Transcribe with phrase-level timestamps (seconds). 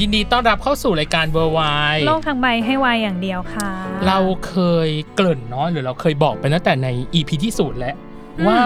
[0.00, 1.60] ยินดีต้อนรับเข้าสู่รายการเวอร์ไว
[2.06, 3.70] โลกทั้งใบให้วายอย่างเดียวค่ะ
[4.06, 7.94] เราเคยเกริ่นเนาะหรือเราเคยบอกไปตั้งแต่ใน EP ที่สูตรแล้ว
[8.38, 8.60] อืมว่า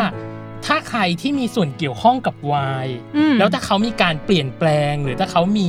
[0.67, 5.67] ถ้าใครที่มีส่วนเกี่ยวข้องกับวายอืมแล้วถ้าเขามีการเปลี่ยนแปลง หรือถ้าเขามี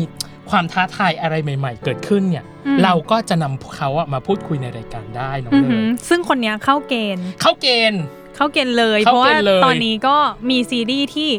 [0.50, 8.02] ความท้าทายอะไรใหม่ ๆ เกิดขึ้นเนี่ยอืมเราก็จะนำเขาอะมาพูดคุยในรายการได้น้องอือเนหือยซึ่งคนเนี้ยเข้าเกณฑ์ เข้าเกณฑ์
[8.36, 10.18] เข้าเกณฑ์เลย เข้าเกณฑ์เลย เพราะว่าตอนนี้ก็
[10.50, 11.30] มีซีรีส์ที่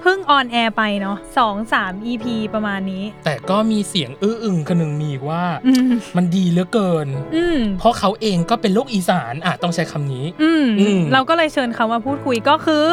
[0.00, 12.88] เพิ่ง on air ไปเนาะสองสาม EP ประมาณนี้ แต่ก็มีเสียงอื้ออึงคนหนึ่งมีว่าอืมมันดีเหลือเกินอืมเพราะเขาเองก็เป็นลูกอีสานอะต้องใช้คำนี้อืมอืมเราก็เลยเชิญเขามาพูดคุยก็คือ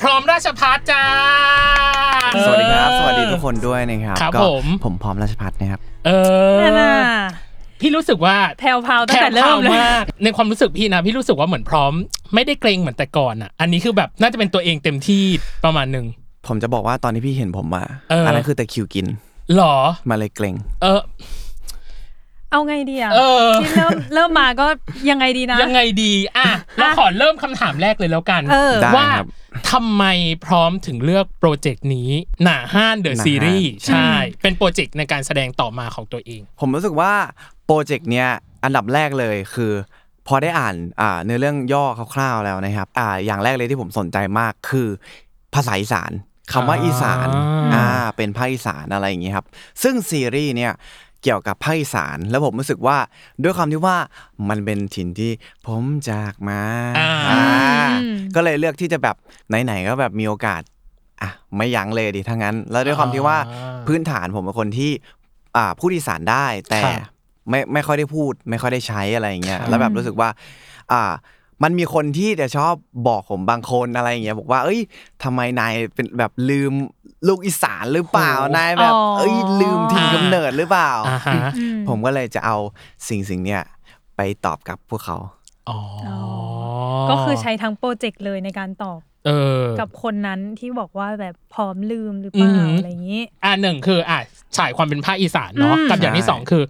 [0.00, 1.04] พร้อมราชพัฒจ้า
[2.44, 6.10] สวัสดีครับเออสวัสดีทุกคนด้วยนะครับครับก็ผมผมพร้อมราชพัฒน์นะครับ เอ
[6.54, 6.94] อนั่นน่ะ
[7.80, 11.92] พี่รู้สึกว่าแพลวพราวตั้งแต่เริ่มเลยแผ่วพราวมากในความรู้สึกพี่นะ พี่รู้สึกว่าเหมือนพร้อม
[12.34, 15.22] ไม่ได้เกรงเหมือนแต่ก่อนอะ อันนี้คือแบบน่าจะเป็นตัวเองเต็มที่
[15.64, 16.06] ประมาณหนึ่ง
[16.46, 19.06] ผมจะบอกว่าตอนที่พี่เห็นผมมาเอออั อันนั้นคือแต่คิวกิน
[19.56, 19.76] หรอ
[20.08, 21.00] มาเลยเกรงเออ
[22.50, 24.66] เอาไงดีอะเออ ที่เริ่มเริ่มมาก็
[25.10, 26.46] ยังไงดีนะ ยังไงดี อะ
[26.78, 29.28] เราขอเริ่มคำถามแรกเลยแล้วกัน เออ ได้ว่าครับ
[29.70, 30.04] ทำไม
[30.46, 32.10] พร้อมถึงเลือกโปรเจกต์นี้
[32.44, 34.10] หนาห้านเดอะหนาห้าน ซีรีส์ใช่
[34.42, 37.12] เป็นโปรเจกต์ในการแสดงต่อมาของตัวเอง ผมรู้สึกว่า
[37.66, 38.28] โปรเจกต์เนี้ย
[38.64, 39.72] อันดับแรกเลยคือ
[40.26, 41.84] พอได้อ่านอ่าเนื้อเรื่องย่อ
[42.14, 44.88] คร่าวๆแล้วนะครับอ่าอย่างแรกเลยที่ผมสนใจมากคือ
[45.54, 46.10] ภาษาอีสาน
[46.52, 47.28] คำว่าอีสาน
[47.74, 49.46] อ่าอ่าเป็นภาคอีสานอะไรอย่างงี้ครับ
[49.82, 50.72] ซึ่งซีรีส์เนี่ย
[51.22, 52.96] เกี่ยวกับภาคอีสานแล้วผมรู้สึกว่า
[53.42, 53.96] ด้วยความที่ว่า
[54.48, 55.32] มันเป็นถิ่นที่
[55.66, 56.60] ผมจากมา
[56.98, 57.42] อ่าอ่า
[58.02, 59.16] อืมก็เลยเลือกที่จะแบบ
[59.64, 60.62] ไหนๆก็แบบมีโอกาส
[61.22, 64.90] อะไม่ยั้งเลยดิทั้างนั้น แล้วด้วยความที่ว่าอ่าพื้นฐานผมเป็นคนที่
[65.56, 66.94] อ่าพูดอีสานได้แต่ครับ
[67.50, 70.28] ไม่ไม่ค่อยได้พูด ไม่ค่อยได้ใช้อะไรอย่างเงี้ยครับแล้วแบบรู้สึกว่า
[70.92, 71.12] อ่า
[71.62, 72.74] มันมีคนที่จะชอบ
[73.08, 74.80] บอกผมบางคนอะไรอย่างเงี้ยบอกว่า เอ้ย
[75.22, 76.72] ทำไมนายเป็นแบบลืม
[77.28, 82.56] ลูกอีสานหรือเปล่านายแบบอ๋อเอ้ย ลืมถิ่นกำเนิดหรือเปล่าอ่าฮะอืมผมก็เลยจะเอา
[83.08, 83.62] สิ่งสิ่งเนี้ย
[84.16, 85.16] ไปตอบกับพวกเขา
[86.08, 86.18] อ๋อ
[87.10, 89.30] ก็คือใช้ทั้งโปรเจกต์เลยในการตอบ เอ
[89.62, 94.20] อกับคนนั้นที่บอกว่าแบบพร้อมลืมหรือเปล่าอือหือออะไรอย่างนี้ อ่าหนึ่งคืออะ
[94.56, 96.62] ฉายความเป็นภาคอีสานเนาะอืมกับอย่างที่ใช่สองคือ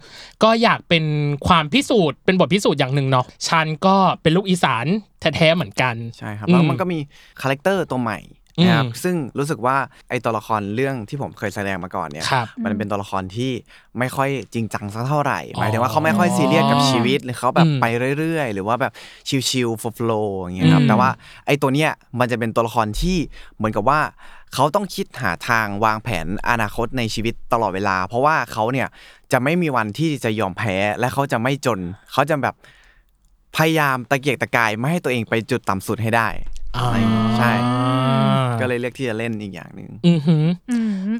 [0.43, 1.05] ก็อยากเป็น
[1.47, 4.85] ความพิสูจน์เป็นบทพิสูจน์อย่างหนึ่งเนาะฉันก็เป็นลูกอีสาน
[5.21, 6.99] แท้ๆเหมือนกัน ใช่ครับอืมแล้วมันก็มี
[7.41, 8.19] character ตัวใหม่
[8.59, 9.77] นะครับอืมซึ่งรู้สึกว่า
[10.09, 13.51] ไอตัวละครเรื่องที่ผมเคยแสดงมาก่อนเนี่ยครับมันเป็นตัวละครที่
[13.99, 17.85] ไม่ค่อยจริงจังสักเท่าไหร่หมายถึงว่าเขาไม่ค่อยซีเรียสกับชีวิตหรือเขาแบบอืมไป
[18.17, 18.91] เรื่อยๆ หรือว่าแบบ
[19.49, 21.09] ชิลๆโฟล์อย่างเงี้ยครับอืมแต่ว่า
[21.47, 23.17] ไอตัวเนี้ยมันจะเป็นตัวละครที่
[23.57, 23.99] เหมือนกับว่า
[24.53, 28.87] เขาต้องคิดหาทางวางแผนอนาคตในชีวิตตลอดเวลา เพราะว่าเขาเนี่ย
[29.31, 31.79] จะไม่มีวันที่จะยอมแพ้และเขาจะไม่จน
[32.11, 32.55] เขาจะแบบ
[33.57, 36.27] พยายามตะเกียกตะกายไม่ให้ตัวเองไปจุดต่ำสุดให้ได้
[36.77, 36.87] อ่า
[37.37, 37.51] ใช่
[38.61, 40.77] ก็เลยเลือกที่จะเล่นอีกอย่างหนึ่งอือหืออื
[41.15, 41.19] ม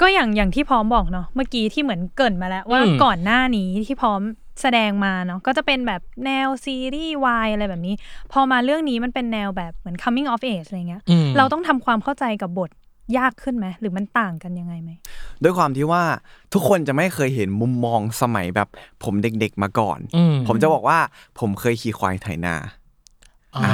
[0.00, 4.20] ก็อย่างอย่างที่พร้อมบอกเนาะเมื่อกี้ที่เหมือนเกรินมาแล้ว ว่าอืมก่อนหน้านี้ที่พร้อม
[4.62, 7.94] แสดงมาเนาะก็จะเป็นแบบแนวซีรีส์วายอะไรแบบนี้
[8.32, 12.70] พอมาเรื่องนี้มันเป็นแนวแบบเหมือน coming of age อะไรเงี้ยอืมเราต้องทำความเข้าใจกับบท
[13.18, 14.90] ยากขึ้นไหมหรือมันต่างกันยังไงไหม
[15.42, 16.02] ด้วยความที่ว่า
[16.52, 18.68] ทุกคนจะไม่เคยเห็นมุมมองสมัยแบบ
[19.04, 20.98] ผมเด็กๆมาก่อนอืมผมจะบอกว่า
[21.38, 22.54] ผมเคยขี่ควายไถนา
[23.56, 23.72] อ่า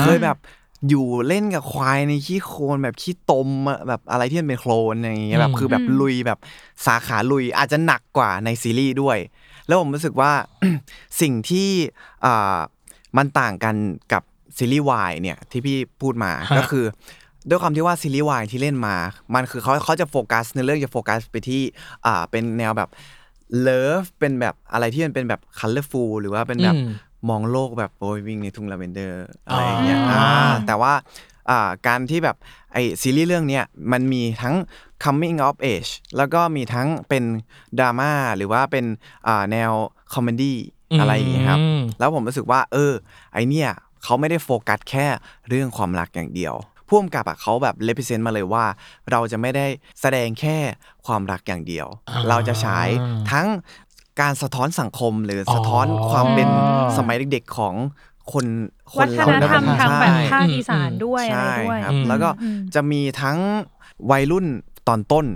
[0.00, 0.36] เคยแบบ
[0.88, 6.38] อยู่เล่นกับควายในขี้โคลนแบบขี้ตมอะแบบอะไรที่มันเป็นโคลนอย่างเงี้ยแบบคือแบบลุยแบบ
[6.86, 9.18] สาขาลุยอาจจะหนักกว่าในซีรีส์ด้วย
[9.66, 10.32] แล้วผมรู้สึกว่า
[11.20, 11.68] สิ่งที่
[12.24, 12.58] อ่า
[13.16, 13.74] มันต่างกัน
[14.12, 14.22] กับ
[14.58, 16.84] ซีรีส์วายเนี่ยที่พี่พูดมาฮะก็คือ
[17.48, 18.96] ด้วยความที่ว่าซีรีส์วายที่เล่นมา
[19.34, 21.62] มันคือเขาเขาจะโฟกัสในเรื่องจะโฟกัสไปที่
[22.06, 22.90] อ่าเป็นแนวแบบ
[23.60, 26.82] love เป็นแบบอะไรที่มันเป็นแบบ colorful หรือว่าเป็นแบบอื
[27.28, 30.92] มมองโลกแบบโอ้ยวิ่งในทุ่งลาเวนเดอร์อะไรอย่างเงี้ยอ่าอ่าแต่ว่า
[31.50, 32.36] อ่าการที่แบบ
[32.72, 34.54] ไอซีรีส์เรื่องเนี้ยมันมีทั้ง
[35.04, 37.24] coming of age แล้วก็มีทั้งเป็น
[37.78, 38.84] ดราม่าหรือว่าเป็น
[39.26, 39.72] อ่าแนว
[40.14, 40.58] comedy
[41.00, 42.92] อะไรอย่างเงี้ยครับอืมแล้วผมรู้สึกว่า เออ
[43.32, 43.70] ไอเนี่ย
[44.02, 45.06] เขาไม่ได้โฟกัสแค่
[45.48, 46.54] เรื่องความรักอย่างเดียว
[46.88, 48.64] พ่วงกับอะเขาแบบ represent มาเลยว่า
[49.10, 49.66] เราจะไม่ได้
[50.00, 50.56] แสดงแค่
[51.06, 52.88] ความรักอย่างเดียวอ่าเราจะฉาย
[53.30, 53.46] ทั้ง
[54.20, 56.48] การสะท้อนสังคมหรือสะท้อนอ๋อความเป็น
[56.98, 57.74] สมัยเด็กๆของ
[58.32, 58.46] คน
[58.92, 63.38] ควันฒเรานธรรมใช่ทางแบบภาคอืมอีสานด้วยอะไรใช่ด้วยครับอืมแล้วก็อืมจะมีทั้ง
[64.10, 64.46] วัยรุ่น
[64.88, 65.26] ตอนต้น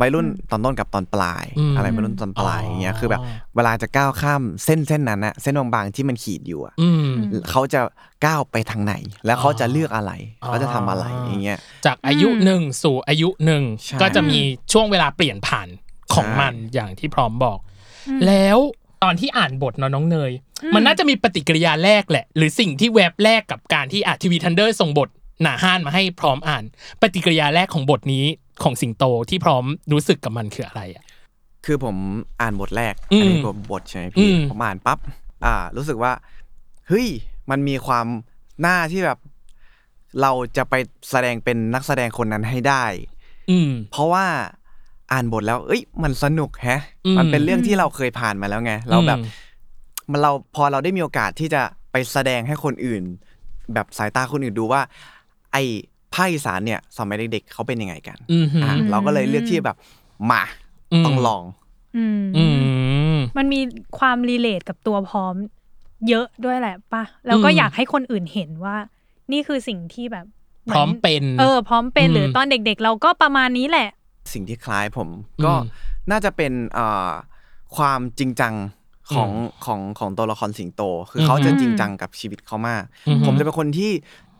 [0.00, 3.20] วัยรุ่นอืมตอนต้นกับตอนปลายอืมอะไรวัยรุ่นตอนปลายอ๋อออย่างเงี้ยคือแบบ
[3.56, 7.06] เวลาจะก้าวข้ามเส้นเส้นนั้นอะเส้นบางๆที่มันขีดอยู่อะอืม
[7.50, 7.80] เขาจะ
[8.26, 8.94] ก้าวไปทางไหน
[9.26, 14.38] แล้วเขาจะเลือกอะไรอ๋อเขาจะทำอะไรอย่างเงี้ยจากอายุหนึ่งสู่อายุหนึ่งใช่ก็จะมี
[14.72, 15.68] ช่วงเวลาเปลี่ยนผ่าน
[16.14, 17.58] ของใช่มันอย่างที่พร้อมบอก
[18.26, 18.58] แล้ว
[19.02, 20.32] ตอนที่อ่านบทเนาะน้องเนย
[20.74, 25.08] มันน่าจะมีปฏิกิริยาแรกแหละ หรือสิ่งที่แวบแรกกับการที่อาทีวีทันเดอร์ส่งบท
[25.42, 26.64] หนาห้านมาให้พร้อมอ่าน
[27.00, 28.24] ปฏิกิริยาแรกของบทนี้
[28.62, 31.04] ของสิงโตที่พร้อมรู้สึกกับมันคืออะไรอะ
[31.64, 31.96] คือผม
[32.40, 34.98] อ่านบทแรกอืมอันนี้บทบทใช่ไหมอืพี่มผมอ่านปั๊บ
[35.44, 36.12] อ่า รู้สึกว่า
[36.88, 37.06] เฮ้ย
[37.50, 38.06] มันมีความ
[38.60, 39.18] หน้าที่แบบ
[40.22, 40.74] เราจะไป
[41.10, 42.84] แสดงเป็นนักแสดงคนนั้นให้ได้
[43.50, 44.26] อืมเพราะว่า
[45.12, 49.30] อ่านบทแล้ว เอ้ย มันสนุกแฮะอืมมันเป็นเรื่องที่เราเคยผ่านมาแล้วไง เราแบบอืม
[50.10, 51.62] มันเราพอเราได้มีโอกาสที่จะ
[51.92, 53.02] ไปแสดงให้คนอื่น
[53.74, 54.80] แบบสายตาคนอื่นดูว่า
[55.52, 55.62] ไอ้
[56.14, 59.76] ภาคอีสานเนี่ย สมัยเด็กๆเขาเป็นยังไงกันอืมอะเราก็เลยเลือกที่แบบ
[60.30, 60.42] มา
[60.92, 61.42] อืมต้องลอง
[61.96, 62.44] อืมอื
[63.16, 63.60] มมันมี
[63.98, 65.34] ความรีเลทกับตัวพร้อม
[66.08, 68.76] เยอะด้วยแหละปะแล้วก็อืมอยากให้คนอื่นเห็นว่า
[69.32, 70.26] นี่คือสิ่งที่แบบ
[70.68, 73.88] หพร้อมเป็น เออ พร้อมเป็นหรือมตอนเด็ก ๆ เราก็ประมาณนี้แหละ
[74.34, 75.08] สิ่งที่คล้ายผม
[75.44, 75.68] ก็อืม
[76.10, 77.12] น่าจะเป็นเอ่อ
[77.76, 78.54] ความจริงจัง
[79.14, 83.90] ของอืมของของตัวละครสิงโต คือมเขาจะจริงจังกับชีวิตเขามากอืมผมจะเป็นคนที่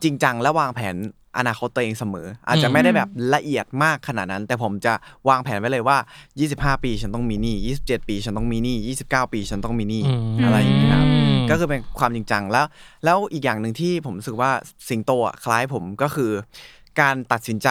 [0.02, 0.96] จริงจังและวางแผน
[1.38, 4.94] อนาคตตัวเองเสมอ อาจจะไม่ได้แบบละเอียดมากขนาดนั้น แต่ผมจะ
[5.28, 5.98] วางแผนไว้เลยว่า
[6.40, 8.76] 25 ปีฉันต้องมีหนี้27 ปีฉันต้องมีหนี้
[9.08, 12.66] 29 ปีฉันต้องมีหนี้อืมอะไรอย่างเงี้ยครับอืมก็คือเป็นความจริงจังแล้ว
[13.04, 14.50] แล้วอีกอย่างหนึ่งที่ผมรู้สึกว่า
[14.88, 16.30] สิงโตอะคล้ายผมก็คือ
[17.00, 17.68] การตัดสินใจ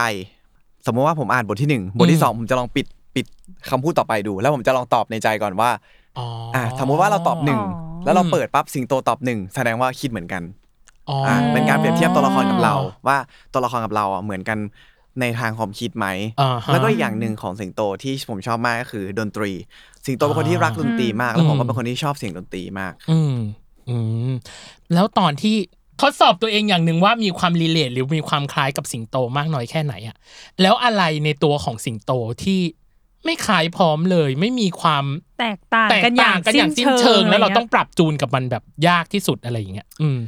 [0.85, 2.85] สมมติว่าผมอ่านบทที่หนึ่งบทที่สองผมจะลองปิด
[3.15, 3.25] ปิด
[3.69, 5.69] คำพูดต่อไปดู แล้วผมจะลองตอบในใจก่อนว่า
[6.17, 6.25] อ๋อ
[6.55, 10.43] อ่าสมมติว่าเราตอบหนึ่งอ๋อแล้วเราเปิดปั๊บสิงโตตอบหนึ่งแสดงว่าคิดเหมือนกัน
[11.09, 12.75] อ๋อออ่าเป็นการเปรียบเทียบตัวละครกับเรา
[13.07, 13.17] ว่า
[13.53, 14.57] ตัวละครกับเราอะเหมือนกัน
[15.21, 16.07] ในทางความคิดไหม
[16.41, 19.51] อ่าฮะแล้วก็อีกอย่างหนึ่งของสิงโตที่ผมชอบมากก็คือดนตรี
[20.05, 23.35] สิงโตเป็นคนที่รักดนตรีมาก แล้วผมก็เป็นคนที่ชอบเสียงดนตรีมาก อืม
[23.89, 23.97] อื
[24.29, 24.33] ม
[24.93, 25.55] แล้วตอนที่
[26.01, 30.15] ทดสอบตัวเองอย่างหนึ่งว่ามีความรีเลทหรือมีความคล้ายกับสิงโตมากน้อยแค่ไหนอะ
[30.61, 32.11] แล้วอะไรในตัวของสิงโต
[32.43, 32.59] ที่
[33.25, 35.05] ไม่คล้ายพร้อมเลย ไม่มีความ
[35.39, 40.19] แตกต่างแตกกันอย่าต่างงกันอย่างสิ้สิ้นนเชิเชิงงแล้วเราะไงี้ยต้องปรับจูนกับมันแบบยากที่สุดอะไรอย่างเงี้ย อืม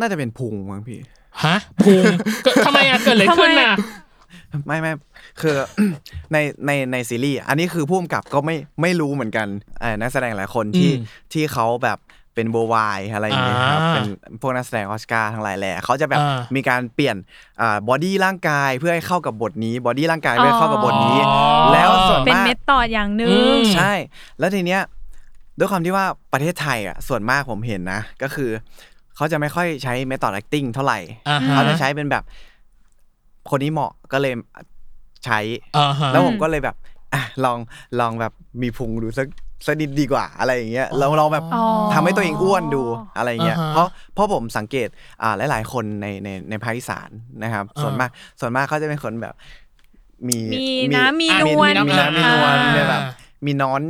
[0.00, 0.98] น่าจะเป็นพุงมั้งพี่
[1.44, 2.04] ฮะพุง
[2.44, 3.74] ก็ทำไมอะเกิดอะไรขึ้นอะ
[4.66, 4.92] ไม่ไม่
[5.40, 5.54] คือ
[6.32, 6.36] ใน
[6.66, 9.46] ในในซีรีส์อันนี้คือผู้กำกับก็ไม่ไม่รู้เหมือนกัน
[9.80, 11.98] เอ่อนักแสดงหลายคนที่อืมที่เขาแบบ
[12.38, 14.06] เป็นโบวายอะไรอย่างเงี้ยครับอ่าเป็น
[14.40, 17.16] พวกนักแสดงออสการ์ทั้งหลายแหล่เขาจะแบบอ่ามีการเปลี่ยน
[17.60, 21.36] อ่า body ร่างกายเพื่อให้เข้ากับบทนี้ body ร่างกายเพื่อให้เข้ากับบทนี้อ๋อ
[21.72, 23.92] แล้วส่วนเป็นมาก methodธอดอย่างหนึ่อืงมใช่
[24.38, 24.80] แล้วทีเนี้ย
[25.58, 28.50] ด้วยความที่ว่าประเทศไทยอะส่วนมากผมเห็นนะ ก็คือ
[29.16, 32.24] เขาจะไม่ค่อยใช้ method acting เท่าไหร่อ่าฮะเขาจะใช้เป็นแบบ
[33.50, 34.34] คนนี้เหมาะก็เลย
[35.24, 35.38] ใช้
[35.76, 36.76] อ่าฮะแล้วผมก็เลยแบบ
[37.14, 37.58] อะลอง
[38.00, 39.26] ลองแบบมีพุงดูสัก
[39.66, 42.82] สักนิดดีกว่าอะไรอย่างเงี้ยเราเราแบบอ๋อทำให้ตัวเองอ้วนดู
[43.16, 44.88] อะไรอย่างเงี้ยอ่าฮะ เพราะเพราะผมสังเกต
[45.22, 47.10] อ่าหลาย ๆ คนในในในภาคอีสาน
[47.42, 48.10] นะครับอ่าส่วนมาก
[48.40, 49.34] ส่วนมากเขาจะเป็นคนแบบ
[50.28, 53.02] มีมีน้ำมีอะนวลมีน้ำมีนวลอ่า เนี่ยแบบ
[53.46, 53.82] มีนอน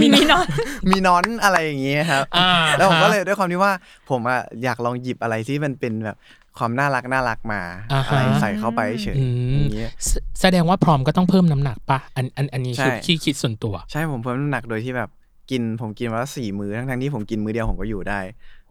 [0.00, 0.46] มีมีนอน
[0.90, 3.72] มีนอนอะไรอย่างเงี้ยครับอ่าแล้วผมก็ฮะเลยด้วยความที่ว่า
[4.10, 6.16] ผมอะอยากลองหยิบอะไรที่มันเป็นแบบ
[6.58, 7.60] ความน่ารักน่ารักมา
[7.92, 15.10] อ่าฮะอะไรใส่เข้าไปเฉยอืๆมอย่างเงี้ยแสแสดงว่าพร้อมก็ต้องเพิ่มน้ำหนักปะอันอันอันนี้คือใช่ที่คิดส่วนตัว ใช่ผมเพิ่มน้ำหนักโดยที่แบบ
[15.50, 18.20] กินผมกินวันละสี่มื้อทั้งทั้งๆที่ผมกินมื้อเดียวผมก็อยู่ได้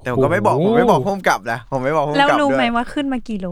[0.03, 3.47] แต่ผมก็ไม่บอกโอ้ผมโหไม่บอกพุ่มกลับนะผมไม่บอกพุ่มแล้วกลับรู้ด้ไหมวยว่าขึ้นมากี่โล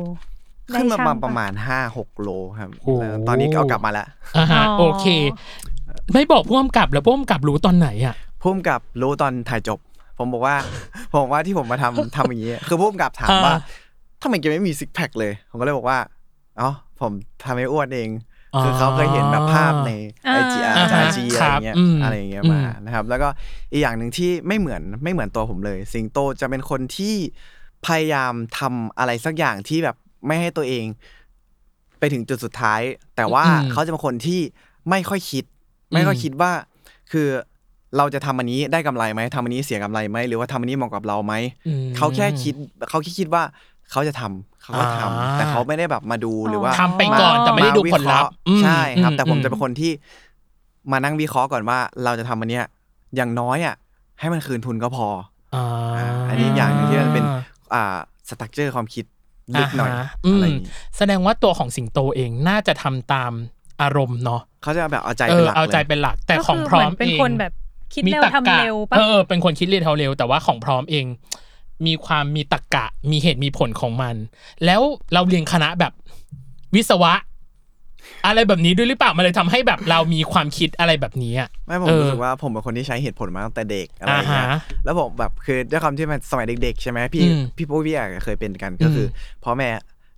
[0.74, 4.08] ขึ้นมาได้ช่งประมาณห้าหกโลครับโอ้โหตอนนี้เอากลับมาแล้ว
[4.38, 5.06] อ่าฮะอ๋อโอเค
[6.14, 9.80] ไม่บอกพ่วงกับแล้วพ่วงกับรู้ตอนไหนอะพุ่มกับรู้ตอนถ่ายจบ
[10.18, 10.56] ผมบอกว่า
[11.12, 13.62] ผมบอกว่าที่ผมมาทำทำอย่างนี้คือพุ่มกับถามว่าอ่า
[14.22, 16.00] ทำไมแกไม่มีซิกแพคเลย ผมก็เลยบอกว่า
[16.60, 17.12] อ๋อผม
[17.46, 18.10] ทำให้อ้วนเอง
[18.64, 19.92] คือเขาเคยเห็นแบบภาพใน
[20.28, 23.28] อ่าไอจีอาอ่าร์ฮะจีคอะไรรับเงี้ยอืมอะไรอย่างเงี้ยอืมมานะครับ แล้วก็
[23.72, 27.16] อีกอย่างหนึ่งที่ไม่เหมือนไม่เหมือนตัวผมเลย สิงโตจะเป็นคนที่
[27.86, 29.96] พยายามทำอะไรสักอย่างที่แบบ
[30.28, 30.86] ไม่ให้ตัวเอง
[32.00, 32.82] ไปถึงจุดสุดท้าย
[33.16, 34.42] แต่ว่าอืมเขาจะเป็นคนที่
[34.90, 35.44] ไม่ค่อยคิด
[35.92, 36.52] ไม่ค่อยคิดว่า
[37.12, 37.28] คือ
[37.98, 41.34] เราจะทำอันนี้ได้กำไรไหมทำอันนี้เสียกำไรไหมหรือว่าทำอันนี้เหมาะกับเราไหม
[41.68, 42.54] อืมเขาแค่คิด
[42.90, 43.44] เขาแค่คิดว่า
[43.92, 49.92] เขาจะทำเขาก็ทำอ่าแต่เขาไม่ได้แบบมาดูหรือว่าทำไปก่อนแต่ไม่ได้ดูผลลัพธ์มาวิเคราะห์ใช่ครับอืมแต่ผมอืมจะเป็นคนที่
[50.92, 52.66] มานั่งวิเคราะห์ก่อนว่าเราจะทำอันเนี้ย
[53.16, 53.76] อย่างน้อยอะ
[54.20, 55.08] ให้มันคืนทุนก็พอ
[55.56, 55.66] อ่า
[55.98, 57.26] อ่าอันนี้อย่างหนึ่งที่มันเป็น
[57.74, 57.98] อ่า
[58.30, 59.06] สตั๊กเจอร์ความคิด
[59.60, 63.32] ลึกหน่อยาฮะอะไรอมย่างนี้แสดงว่าตัวของสิงโตเองน่าจะทำตาม
[63.82, 67.54] อารมณ์เนาะเขาจะแบบเอาใจเอเป็นอหลักเอาใจเลยเป็นหลัก แต่ก็ของคือพร้อมเหมือนเป็นเองคนแบบ
[67.94, 71.06] คิดมีเร็วตรรกะทำเร็วปะเออเป็นคนคิดเร็วทำเร็วแต่ว่าของพร้อมเอง
[71.86, 74.16] มีความมีตรรกะ มีเหตุมีผลของมัน
[74.66, 74.82] แล้ว
[75.14, 75.94] เราเรียนคณะแบบ
[76.76, 77.14] วิศวะ
[78.26, 89.10] อะไรแบบนี้ด้วยหรือเปล่ามันเลยทำให้แบบเรามีความคิดอะไรแบบนี้อะไม่ผมเออรู้สึกว่าผมเป็นคนที่ใช้เหตุผลมาตั้งแต่เด็กอะไรอย่างเงี้ยอ่าฮะแล้วผมแบบคือด้วยความที่มันสมัยเด็กๆใช่ไหมพี่อืมพี่ปุ๊พี่อาจจะเคยเป็นกันก็คืออ
[89.44, 89.70] พ่อแม่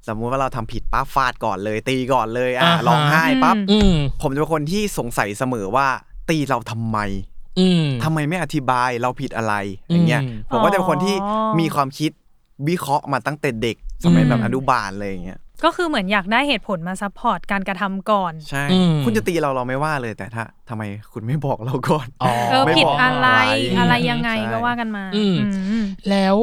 [0.09, 5.87] สมมุติว่าเราทำผิดปั๊บฟาดก่อนเลย ตีก่อนเลยอะอ่าฮะร้องไห้ปั๊บอืมผมจะเป็นคนที่สงสัยเสมอว่า
[6.29, 6.97] ตีเราทำไม
[7.59, 9.53] อืมทำไมไม่อธิบายเราผิดอะไร
[9.89, 12.11] อย่างเงี้ยอืมผมก็จะเป็นคนที่อ๋อมีความคิด
[12.67, 25.35] วิเคราะห์มาตั้งแต่เด็กสมัยแบบอืมอนุบาลเลยอย่างเงี้ยก็คือเหมือนอยากได้เหตุผลมา support การกระทำก่อน ใช่อืมคุณจะตีเราเราไม่ว่าเลยแต่ถ้าทำไมคุณไม่บอกเราก่อนอ๋อเออไม่ผิดบอกอะไรอะไรอะไรยังไงใช่ก็ว่ากันมาอืม
[25.69, 26.35] อืมแล้ว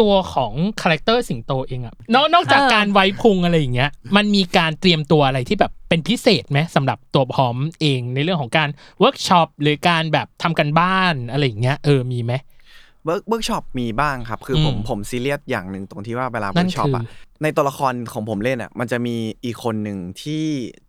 [0.00, 0.52] ตัวของ
[0.82, 8.68] character สิงโตเองอะนอกนอกจากเออการไว้พุงอะไรอย่างเงี้ย มันมีการเตรียมตัวอะไรที่แบบเป็นพิเศษไหมสำหรับตัวพร้อมเองในเรื่องของการ
[9.00, 12.32] เวิร์กช็อปหรือการแบบทำการบ้านอะไรอย่างเงี้ยเออมีไหม
[13.04, 17.04] work workshop มีบ้างครับ คือผมอืมผมซีเรียสอย่างหนึ่งตรงที่ว่าเวลานั่เวินร์กช็อปคืออะ
[17.42, 20.44] ในตัวละครของผมเล่นอะมันจะมีอีกคนหนึ่งที่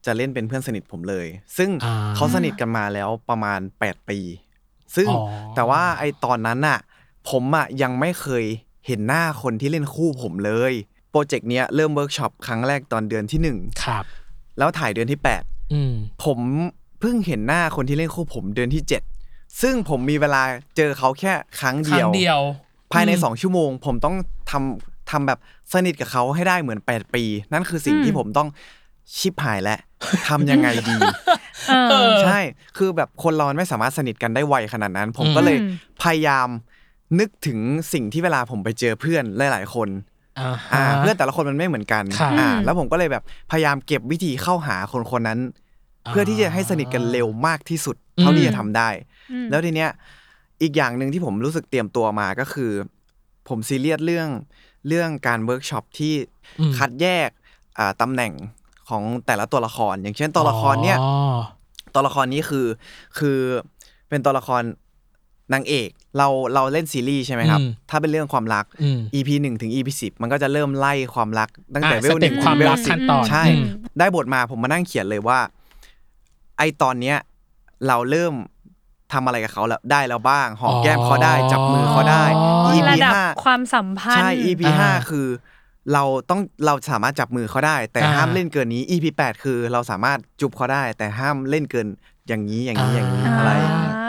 [0.05, 1.27] จะเล่นเป็นเพื่อนสนิทผมเลย
[1.57, 4.19] ซึ่งอ่าเขาสนิทกันมาแล้วประมาณ 8 ปี
[4.95, 5.21] ซึ่งอ๋อ
[5.55, 6.79] แต่ว่าไอตอนนั้นอะ
[7.29, 8.45] ผมอะยังไม่เคย
[8.87, 10.73] เห็นหน้าคนที่เล่นคู่ผมเลย
[11.11, 14.03] project เนี้ยเริ่มเวิร์กช็อปครั้งแรกตอนเดือนที่หนึ่งครับ
[14.57, 15.19] แล้วถ่ายเดือนที่
[15.73, 16.39] อืม8ผม
[16.99, 18.83] เพิ่งเห็นหน้าคนที่เล่นคู่ผมเดือนที่
[19.21, 20.43] 7ซึ่งผมมีเวลา
[20.77, 22.39] เจอเขาแค่ครั้งคเดีรั้ยวงเดียว
[22.91, 24.15] ภายในอืม2ชั่วโมง ผมต้อง
[24.51, 25.39] ทำทำแบบ
[25.73, 27.23] สนิทกับเขาให้ได้เหมือน8ปี
[27.53, 28.47] นั่นคือสิ่งอืมที่ผมต้อง
[29.17, 29.79] ชิบหายแล้ว
[30.27, 30.95] ทำยังไงดี
[31.69, 32.39] เออเออใช่
[32.77, 36.47] คือแบบคนเราไม่สามารถสนิทกันได้ไวขนาดนั้น ผมก็เลยอืมพยายาม
[37.19, 37.59] นึกถึง
[37.93, 39.89] สิ่งที่เวลาผมไปเจอเพื่อนหลาย ๆ คน
[40.39, 45.39] อ่าอ่าฮะเพื่อนแต่ละคนมันไม่เหมือนกันครับอ่าแล้วผมก็เลยแบบพยายามเก็บวิธีเข้าหาคนคนนั้น
[46.05, 48.89] อ่าเพื่อที่จะให้สนิทกันเร็วมากที่สุด เท่าที่อืมจะทำได้
[49.31, 49.89] อืมแล้วทีเนี้ย
[50.61, 52.71] อีกอย่างหนึ่งที่ผมรู้สึกเตรียมตัวมาก็คือ
[53.49, 54.29] ผมซีเรียสเรื่อง
[54.87, 56.13] เรื่องการเวิร์กช็อปที่
[56.59, 57.29] อืมคัดแยก
[57.77, 58.33] อ่าตำแหน่ง
[58.89, 61.39] ของแต่ละตัวละคร อย่างเช่นตัวละครเนี้ยอ๋อ
[61.93, 62.67] ตัวละครนี้คือ
[63.17, 63.37] คือ
[64.09, 64.61] เป็นตัวละคร
[65.53, 73.65] นางเอกเราเราเล่นซีรีส์ใช่ไหมครับอืมถ้าเป็นเรื่องความรักอืม EP หนึ่งถึง EP สิบมันก็จะเริ่มไล่ความรัก ตั้งแต่อะ level หนึ่งสเต็ปความรักขั้นตอนใช่อืม
[73.99, 75.39] ได้บทมาผมมานั่งเขียนเลยว่า
[76.57, 77.17] ไอตอนเนี้ย
[77.87, 78.33] เราเริ่ม
[79.13, 85.27] ทำอะไรกับเขาแล้วได้แล้วบ้าง หอมแก้มเขาได้จับมือเขาได้อ๋อ EP ระดับห้าความสัมพันธ์ใช่ EP อ่าห้าคือ
[85.93, 91.87] เราต้องเราสามารถจับมือเขาได้ แต่อ่าห้ามเล่นเกินนี้ EP แปดคือเราสามารถจุบเขาได้ แต่ห้ามเล่นเกิน
[92.27, 93.51] อย่างนี้อย่างนี้อย่างนี้อ่าอะไร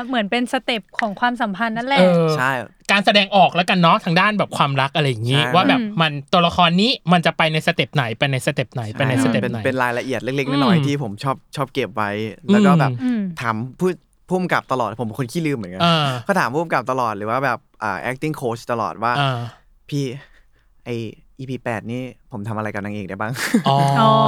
[0.08, 2.50] เหมือนเป็น step ของความสัมพันธ์นั่นแหละเออใช่
[2.90, 12.10] การแสดงออกแล้วกันเนาะทางด้านแบบความรักอะไรอย่างงี้ใช่ว่าแบบอืมมันตัวละครนี้มันจะไปในสเต็ปไหนไปในสเต็ปไหนไปในสเต็ปเป็นไหนเป็นรายละเอียดเล็กอืๆมน้อยๆที่ผมชอบชอบเก็บไว้
[12.50, 13.90] แล้วก็แบบอืมถามผู้
[14.28, 19.40] พุ่มกับตลอดผมเป็นคนขี้ลืมเหมือนกันอ่าก็ถามพุ่มกับตลอดหรือว่าแบบอ่า acting coach ตลอดว่าอ่า
[19.88, 20.04] พี่
[20.84, 20.90] ไอ
[21.38, 23.32] EP แปดนี่ผมทำอะไรกับนางเอกได้บ้าง
[23.68, 23.76] อ๋อ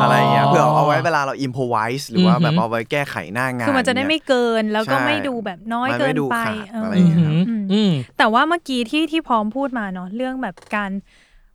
[0.03, 10.91] อะไรอย่างเงี้ยเพื่อเอาไว้เวลาเรา improvise หรือว่าอือหือแบบเอาไว้แก้ไขหน้างาน คือมันจะได้ไม่เกินแล้วก็ใช่ไม่ดูแบบน้อยมันเกิไม่นดูไปขาดเออออะไรอย่างเงี้ยอืมอืมแต่ว่าเมื่อกี้ที่ที่พร้อมพูดมาเนาะเรื่องแบบการ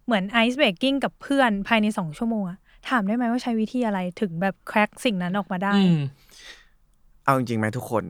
[0.05, 2.57] เหมือนไอซ์เบรกกิ้งกับเพื่อนภายในสองชั่วโมงอะ
[2.89, 5.99] ถามได้ไหมว่าใช้วิธีอะไรถึงแบบแคร็กสิ่งนั้นออกมาได้อืม
[7.23, 8.03] เอาจริงๆไหมทุกคน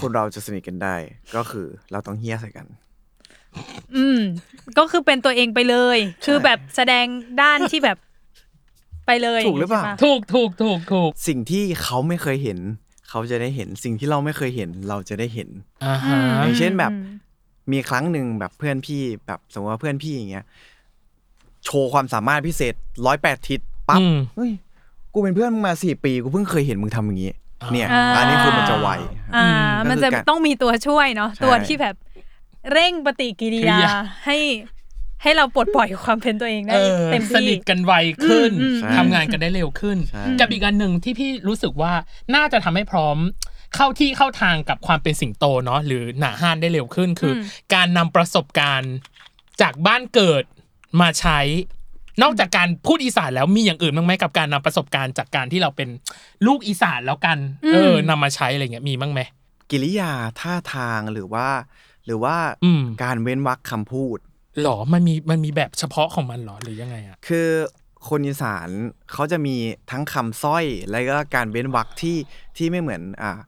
[0.00, 0.94] คนเราจะสนิทกันได้
[1.36, 2.66] ก็คือเราต้องเฮี้ยใส่กัน
[3.96, 4.20] อืม
[4.78, 7.06] ก็คือเป็นตัวเองไปเลย คือแบบแสดง
[7.42, 7.98] ด้านที่แบบ
[9.06, 12.58] ไปเลยถูกหรือเปล่าใช่ะถูกถูกถูกถูกสิ่งที่เขาไม่เคยเห็น
[13.08, 15.48] เขาจะได้เห็นสิ่งที่เราไม่เคยเห็น เราจะได้เห็น
[15.84, 17.20] อ่าฮะอย่างเช่นแบบอืม
[17.72, 20.44] มีครั้งหนึ่งแบบเพื่อนพี่แบบสมมติว่าเพื่อนพี่อย่างเงี้ย
[21.64, 22.74] โชว์ความสามารถพิเศษ
[23.06, 24.50] ร้อยแปดทิศปั๊บอืมเฮ้ย
[25.14, 27.30] กูเป็นเพื่อนมึงมาสี่ปีกูเพิ่งเคยเห็นมึงทำอย่างงี้
[27.72, 28.88] เนี่ยอ่าอันนี้คือมันจะไว
[29.36, 29.46] อ่า
[29.78, 31.94] ก็คือมันจะการต้องมีตัวช่วยเนาะใช่ตัวที่แบบ
[32.72, 34.38] เร่งปฏิกิริยากิริยาให้
[35.22, 37.92] ให้เราปลดปล่อยความเป็นตัวเองได้เออเต็มสที่นิทกันไว
[38.26, 41.92] ขึ้นอืมใช่ทำงานกันได้เร็วขึ้นใช่กับอีกอันหนึ่งที่พี่รู้สึกว่า
[42.34, 43.16] น่าจะทำให้พร้อม
[43.74, 47.42] เข้าที่เข้าทางกับความเป็นสิงโตเนาะหรือหนาห้านได้เร็วขึ้นคืออม
[47.74, 48.92] การนำประสบการณ์
[49.62, 50.44] จากบ้านเกิด
[51.00, 51.40] มาใช้
[52.22, 55.88] นอกจากการพูดอีสานแล้วมีอย่างอื่นบ้างไหมกับการนำประสบการณ์จากการที่เราเป็น
[56.46, 57.38] ลูกอีสานแล้วกัน
[57.72, 59.20] เออนำมาใช้อะไรเงี้ยมีบ้างไหม
[59.70, 61.48] กิริยาท่าทางหรือว่า
[62.06, 64.18] หรือว่าอืมการเว้นวรรคคำพูด
[64.62, 67.48] หรอมันมีมันมีแบบเฉพาะของมันหรอหรือยังไงอะคือ
[68.08, 68.68] คนอีสาน
[69.12, 69.56] เขาจะมี
[69.90, 72.16] ทั้งคำสร้อย แล้วก็การเว้นวรรคที่
[72.56, 73.38] ที่ไม่เหมือนอ่า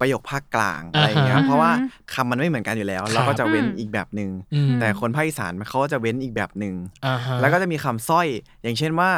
[0.00, 1.70] ประโยคภาคกลางอะไรอย่างเงี้ยอ่าฮะเพราะว่า
[2.14, 6.74] คำมันไม่เหมือนกันอยู่แล้ว เราก็จะเว้นอืมอีกแบบหนึ่งอืมแต่คนภาคอีสานเขาก็จะเว้นอีกแบบหนึ่ง
[7.06, 8.26] อ่าฮะแล้วก็จะมีคำสร้อย
[8.62, 9.10] อย่างเช่นว่า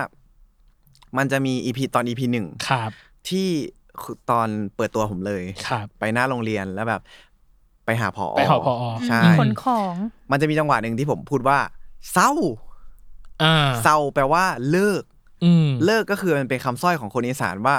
[1.17, 2.91] มันจะมีอีพีตอนอีพีหนึ่งครับ
[3.29, 3.49] ที่
[4.31, 7.01] ตอนเปิดตัวผมเลยครับไปหน้าโรงเรียนแล้วแบบ
[7.89, 8.75] ไปหาพอไปหาผอ
[9.09, 9.95] ใช่ขนของ
[10.31, 11.59] มันจะมีจังหวะหนึ่งที่ผมพูดว่า
[12.13, 12.31] เศร้า
[13.43, 15.03] อ่าเศร้าแปลว่า เลิก
[15.45, 17.77] อืมเลิกก็คือมันเป็นคำสร้อยของคนอีสานว่า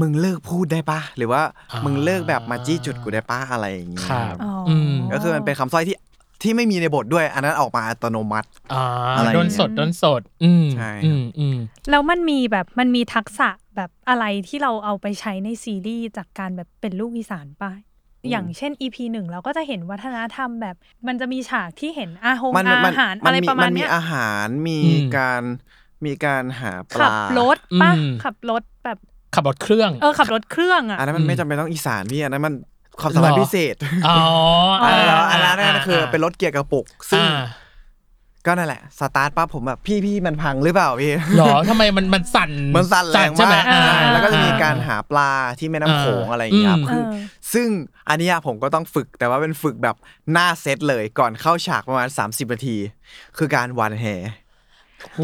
[0.00, 1.42] มึงเลิกพูดได้ปะหรือว่า
[1.72, 5.96] อ่ามึมึงเลิกแบบมาจี้จุดกูได้ปะอะไรอย่างเงี้ยครับอ๋อออืมก็คือมันเป็นคำสร้อยที่
[6.42, 8.82] ที่ไม่มีในบทด้วย อันนั้นออกมาอัตโนมัติอ่า
[9.16, 11.56] อะไรอย่างโดเงี้นยสดโดนสด อืมใช่ครับอืมอืม
[11.90, 17.72] แล้วมันมีแบบมันมีทักษะแบบอะไรที่เราเอาไปใช้ในซีรีส์จากการแบบเป็นลูกอีสานป่ะ
[18.30, 20.76] อย่างเช่น EP หนึ่งเราก็จะเห็นวัฒนธรรมแบบ
[21.06, 25.42] มันจะมีฉากที่เห็นอาหงมันอามันหารอะไรประมาณนมีเนี้ยอาหารมีอืมการ
[26.04, 28.98] มีการหาปขัลาบรถป่ะอืมขับรถแบบ
[29.34, 32.54] ขับรถเครื่องเออขับรถเครื่องอะอันนั้นมันไม่จำเป็นต้องอีสานพี่อันนั้นมัน
[33.00, 33.76] ความสามารถหรอพิเศษ
[34.08, 34.18] อ๋อ
[34.82, 37.42] อันนั้นาอันนั้นนั่นคือเป็นรถเกียร์กระปุกซึ่งอ่า
[38.46, 47.18] ก็นั่นแหละสตาร์ทปั๊บผมแบบพี่พี่มันพังหรือเปล่าพี่หรอทำไมมันมันสั่นมันสั่นแรงใช่ไหมมากอ่าใช่แล้วก็จะมีการหาปลาที่แม่น้ำโขงอะไรอย่างเงี้ยครับอืมคือเออ
[47.52, 47.68] ซึ่ง
[48.08, 49.96] อันเนี้ยผมก็ต้องฝึกแต่ว่าเป็นฝึกแบบ
[50.32, 52.76] หน้าเซตเลยก่อนเข้าฉากประมาณ 30นาที
[53.38, 54.06] คือการวานแห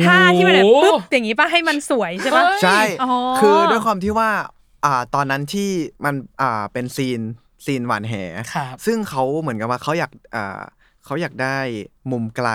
[0.07, 4.31] ท่าที่มันแบบโอ้โหปุ๊บอย่างนี้ป่ะให้มันสวยใช่ป่ะเฮ้ยใช่อ๋อคือด้วยความที่ว่า
[4.85, 5.71] อ่าตอนนั้นที่
[6.05, 7.21] มันอ่าเป็นซีน
[7.65, 8.15] ซีนหวานแห
[8.55, 10.61] ครับซึ่งเขาเหมือนกับว่าเขาอยากอ่า
[11.05, 11.59] เขาอยากได้
[12.11, 12.49] มุมไกล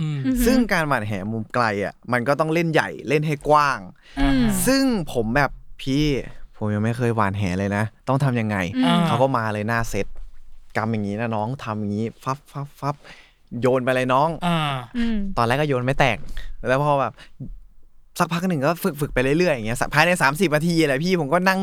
[0.00, 3.78] อืมซึ่งการหวานแหมุมไกลอะมันก็ต้องเล่นใหญ่เล่นให้กว้าง
[4.20, 5.50] อืมซึ่งผมแบบ
[5.82, 6.06] พี่
[6.56, 10.06] ผมยังไม่เคยหวานแหเลยนะ ต้องทำยังไงอ่าเขาก็มาเลยหน้าเซต
[10.76, 12.96] กำอย่างนี้นะน้องทำอย่างนี้ฟับฟับฟับ
[13.60, 14.58] โยนไปเลยน้องอ่า
[14.96, 16.16] อืมตอนแรกก็โยนไม่แตก
[16.68, 17.12] แล้วพอแบบ
[18.18, 21.60] สักพักหนึ่งก็ฝึกฝึกไปเรื่อยๆอย่างเงี้ยภายใน 30นาทีอะไรพี่ผมก็นั่ง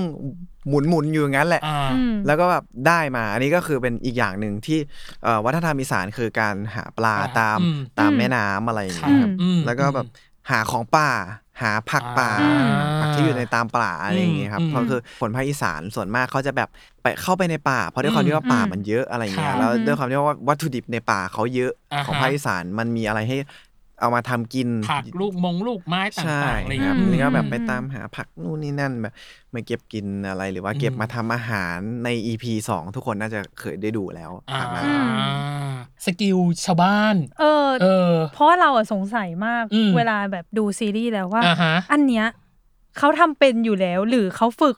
[0.70, 4.80] หมุนหมุนๆอยู่อย่างนั้นแหละอ่าอืมแล้วก็แบบได้มา อันนี้ก็คือเป็นอีกอย่างหนึ่งที่
[5.24, 10.08] เอ่อวัฒนธรรมอีสานคือการหาปลาอ่าตามอืมตามอืมแม่น้ำอะไรอย่างครัเงี้ยครับบอืมแล้วก็แบบ
[10.52, 11.10] หาของป่า
[11.62, 16.70] หาผักป่าอ่าผักที่อยู่ในตามป่าอะไรอย่างเงี้ยครับอืมเพราะคือคนภาคอีสานส่วนมากเขาจะแบบ
[17.04, 23.38] ไปเข้าไปในป่า เพราะด้วยความที่ว่าป่ามันเยอะอะไรอย่างเงี้ครัยบแล้วด้วยความที่ว่าวัตถุดิบในป่าเขาเยอะอ่าฮะของภาคอีสานมันมีอะไรให้
[24.00, 29.14] เอามาทำกิน ผักลูกมงลูกไม้ต่ใช่างๆอะไรอย่างคเงี้รัยบอืมนี่ก็แบบไปอืมตามหาผักนู่นนี่นั่นแบบ
[29.54, 35.32] มาเก็บกินอะไรหรือว่าเก็บอืมมาทำอาหารใน EP สองทุกคนน่าจะเคยได้ดูแล้วอ่าประมาณอืนั้น
[35.70, 35.72] ม
[36.06, 42.26] สกิลชาวบ้าน เออเออ เพราะว่าเราอะสงสัยมากอืมเวลาแบบดูซีรีส์แล้วว่าอ่าฮะอันเนี้ย
[42.98, 44.76] เขาทำเป็นอยู่แล้วหรือเขาฝึก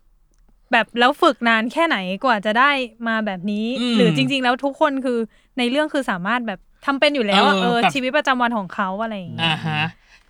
[0.71, 2.71] แบบแล้วฝึกนานแค่ไหนกว่าจะได้
[3.07, 5.19] มาแบบนี้อืมหรือจริง ๆ แล้วทุกคนคือ
[5.57, 9.81] ในเรื่องคือสามารถแบบ ทำเป็นอยู่แล้วอะเออเออแบบชีวิตประจำวันของเขาอะไรอย่างเงี้ยอ่าฮะ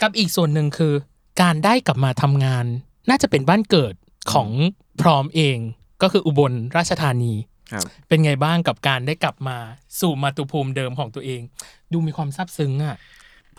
[0.01, 0.93] กับอีกส่วนหนึ่งคือ
[1.41, 2.65] การได้กลับมาทำงาน
[3.09, 3.93] น่าจะเป็นบ้านเกิด
[4.33, 4.49] ของ
[5.01, 5.57] พร้อมเอง
[6.01, 7.33] ก็คืออุบลราชธานี
[7.71, 9.57] ครับเป็นไงบ้างกับการได้กลับมา
[9.99, 11.41] สู่มาตุภูมิเดิมของตัวเอง
[11.91, 12.95] ดูมีความซาบซึ้งอะ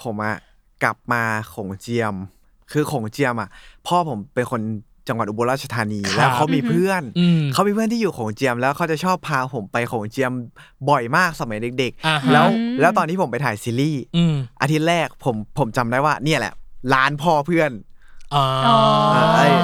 [0.03, 0.37] ผมอะ
[0.83, 1.23] กลับมา
[1.55, 2.15] ขงเจียม
[2.73, 3.49] คือขงเจียมอะ
[3.87, 4.61] พ่อผมเป็นคน
[5.11, 10.33] จังหวัดอุบลราชธานีครับแล้วเขามีเพื่อนอืมเขามีเพื่อนที่อยู่ขงเจียมแล้วเขาจะชอบพาผมไปขงเจียม
[10.89, 12.47] บ่อยมากสมัยเด็กอ่าฮะๆแล้ว
[12.81, 16.53] แล้วตอนที่ผมไปถ่ายซีรีส์อืมอาทิตย์แรกผมผมจำได้ว่า เนี่ยแหละ
[16.95, 17.73] ร้านพ่อเพื่อน
[18.35, 18.79] อ่าอ๋อ
[19.37, 19.55] เอ้ย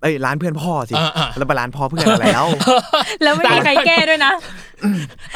[0.00, 2.48] เอ้ยร้านเพื่อนพ่อสิอ่าอ่าแล้วไปร้านพ่อเพื่อนอะไรแล้ว
[3.22, 4.32] แล้วไม่มีใครแก้ด้วยนะ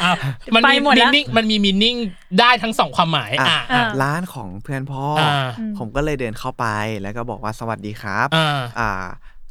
[0.03, 0.11] อะ
[0.55, 1.95] มันไปมีหมดมิละนิ่งมันมีมินิ่ง
[2.39, 5.31] ได้ทั้งสองความหมายอะอ่าอ่าร้านของเพื่อนพ่ออา
[5.77, 6.65] ผมก็เลยเดินเข้าไป
[7.01, 9.05] แล้วก็บอกว่าสวัสดีครับ อ่าอ่า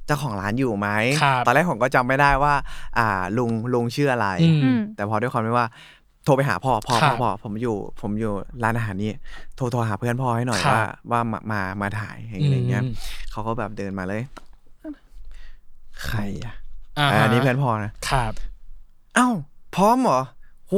[0.07, 0.88] เจ้าของร้านอยู่ไหม
[1.23, 2.55] ครับตอนแรกผมก็จำไม่ได้ว่า
[2.99, 5.69] อ่าลุงลุงชื่ออะไร อืม อืม แต่พอด้วยความที่ว่า
[6.25, 9.12] โทรไปหาพ่อพ่อครัพ่อบพ่อผมอยู่ผมอยู่ร้านอาหารนี้
[9.57, 12.92] โทรโทรหาเพื่อนพ่อให้หน่อยครับ ว่าว่ามามามาถ่ายอะไรอย่างเงี้ยอืม
[13.31, 14.23] เขาก็แบบเดินมาเลย
[16.07, 16.55] ใครอะ
[16.99, 18.33] อ่าอ่าอันนี้เพื่อนพ่อนะ ครับ
[19.16, 19.29] เอ้า
[19.75, 20.21] พร้อมเหรอ
[20.69, 20.75] โห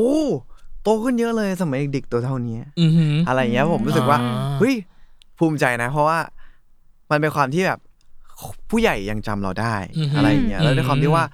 [0.83, 4.75] โตขึ้นเยอะเลยสมัยเด็กๆตัวเท่านี้ อือหือ อะไรอย่างเงี้ยผมรู้สึกว่าอ่า เฮ้ย
[5.39, 6.19] ภูมิใจนะ เพราะว่า
[7.11, 7.79] มันเป็นความที่แบบ
[8.71, 11.25] ผู้ใหญ่ยังจำเราได้อือฮึอะไรอย่างเงี้ยแล้วด้วยความอืมที่ว่า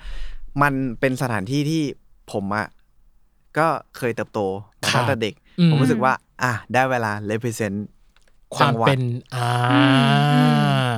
[0.63, 1.83] มันเป็นสถานที่ที่
[2.33, 2.67] ผมอะ
[3.59, 4.41] ก็เคยเติบโต
[4.83, 6.13] มาตั้งแต่เด็กอืมผมรู้สึกว่า
[6.43, 7.77] อะได้เวลา represent
[8.55, 9.03] ความจังหวัดเป็น
[9.35, 9.49] อ่า
[10.33, 10.91] อืม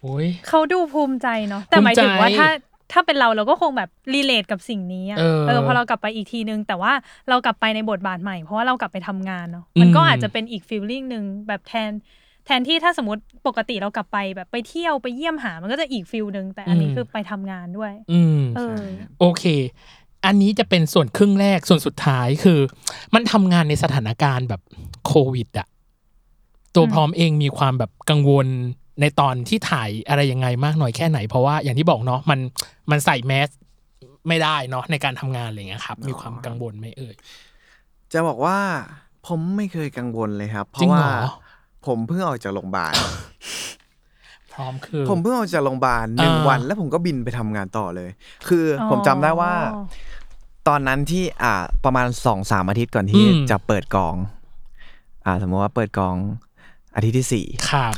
[0.00, 2.48] โอ้ยเขาดูภูมิใจเนาะแต่ภูมิหมายถึงว่าใจถ้า
[2.92, 6.92] ถ้าเป็นเราเราก็คงแบบรีเลทกับสิ่งนี้อะเออเออพอเรากลับไปอีกทีนึง แต่ว่า
[7.28, 18.78] เรากลับไปในบทบาทใหม่เพราะว่าเรากลับไปทำงานเนาะมันก็อืมอาจจะเป็นอีกฟีลลิ่งหนึ่งแบบแทนแทนที่ถ้าสมมติปกติเรากลับไปแบบไปเที่ยวไปเยี่ยมหา มันก็จะอีกฟิลหนึ่งแต่อันนี้คือไปทำงานด้วย อืมเออ
[19.20, 19.44] โอเค
[20.26, 22.60] อันนี้จะเป็นส่วนครึ่งแรกส่วนสุดท้ายคือ
[23.14, 24.60] มันทำงานในสถานการณ์แบบ
[25.06, 25.66] โควิดอะ
[26.74, 28.46] ตัวอืมพร้อมเองมีความแบบกังวล
[29.00, 32.40] ในตอนที่ถ่ายอะไรยังไงมากน้อยแค่ไหน เพราะว่าอย่างที่บอกเนาะมัน
[32.90, 33.48] มันใส่แมส
[34.28, 37.14] ไม่ได้เนาะในการทำงานอะไรเงี้ยครับ มีความกังวลไหมเอ่ย
[38.12, 38.58] จะบอกว่า
[39.26, 41.14] ผมไม่เคยกังวลเลยครับ เพจริราะงว่าเหรอ
[41.86, 42.94] ผมเพิ่งออกจากโรงพยาบาล
[44.54, 48.10] พร้อมคือผมเพิ่งออกจากโรงพยาบาลหนึ่งอ่าวัน แล้วผมก็บินไปทำงานต่อเลย
[48.48, 49.52] คืออผมจำได้ว่า
[50.68, 54.16] ตอนนั้นที่อ่าประมาณสองสามอาทิตย์ก่อนที่อืม จะเปิดกอง
[55.24, 56.16] อ่า สมมติว่าเปิดกอง
[56.94, 57.94] อาทิตย์ที่สี่ครับ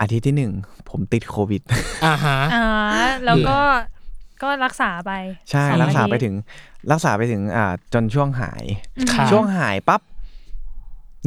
[0.00, 0.52] อาทิตย์ที่หนึ่ง
[0.90, 1.62] ผมติดโควิด
[2.06, 2.66] อ่าฮะ อ่า
[3.26, 3.58] แล้วก็
[4.42, 5.12] ก็รักษาไป
[5.50, 6.34] ใช่สองรักษาอทิตย์ไปถึง
[6.92, 8.64] รักษาไปถึงอ่าจนช่วงหาย
[9.12, 10.00] ครับ ช่วงหายปั๊บ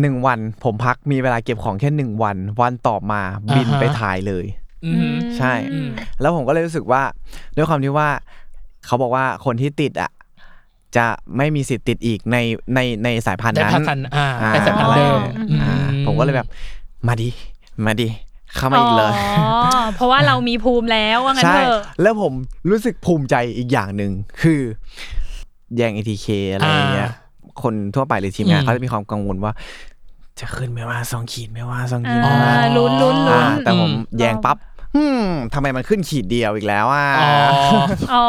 [0.02, 3.22] หนึ่งวันผมพักมีเวลาเก็บของแค่หนึ่งวัน วันต่อมา
[3.56, 4.46] บินอ่าฮะ ไปถ่ายเลย
[4.86, 5.90] อืมใช่ อืม
[6.22, 7.02] แล้วผมก็เลยรู้สึกว่า
[7.56, 8.10] ด้วยความที่ว่า
[8.86, 10.12] เขาบอกว่าคนที่ติดอะ
[10.98, 11.08] จะ
[11.38, 12.38] ไม่มีสิทธิ์ติดอีกใน
[12.76, 15.20] ในในสายพันธุ์ได้นั้น พันธุ์อ่าอ่าได้สายพันธุ์เดิม
[15.62, 16.48] อ่าอืผมก็เลยแบบ
[17.08, 17.30] มาดิ
[17.86, 18.08] มาดิ
[18.56, 19.50] เข้ามาอีกเลย อ๋อ
[19.96, 22.34] เพราะว่าเรามีภูมิแล้วว่างั้นใช่ เถอะ แล้วผม
[22.70, 24.62] รู้สึกภูมิใจอีกอย่างหนึ่งคือ
[25.76, 27.27] แย่ง ATK อะไรอย่างเงี้ย อ่า
[27.64, 29.54] คนทั่วไปหรือทีมงานอืมเขาจะมีความกังวลว่า
[30.40, 34.58] จะขึ้นไหม่ว่าสองขีดไหม่ว่าสองขีดอ่าไหมว่าลุ้นลุ้นลุ้อ่านแต่ผมแย่งปั๊บ
[34.96, 37.32] อืมทำไมมันขึ้นขีดเดียวอีกแล้วอะอ๋อ
[38.14, 38.26] อ๋อ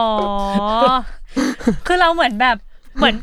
[1.87, 2.57] คือเราเหมือนแบบ
[2.97, 3.15] เหมือน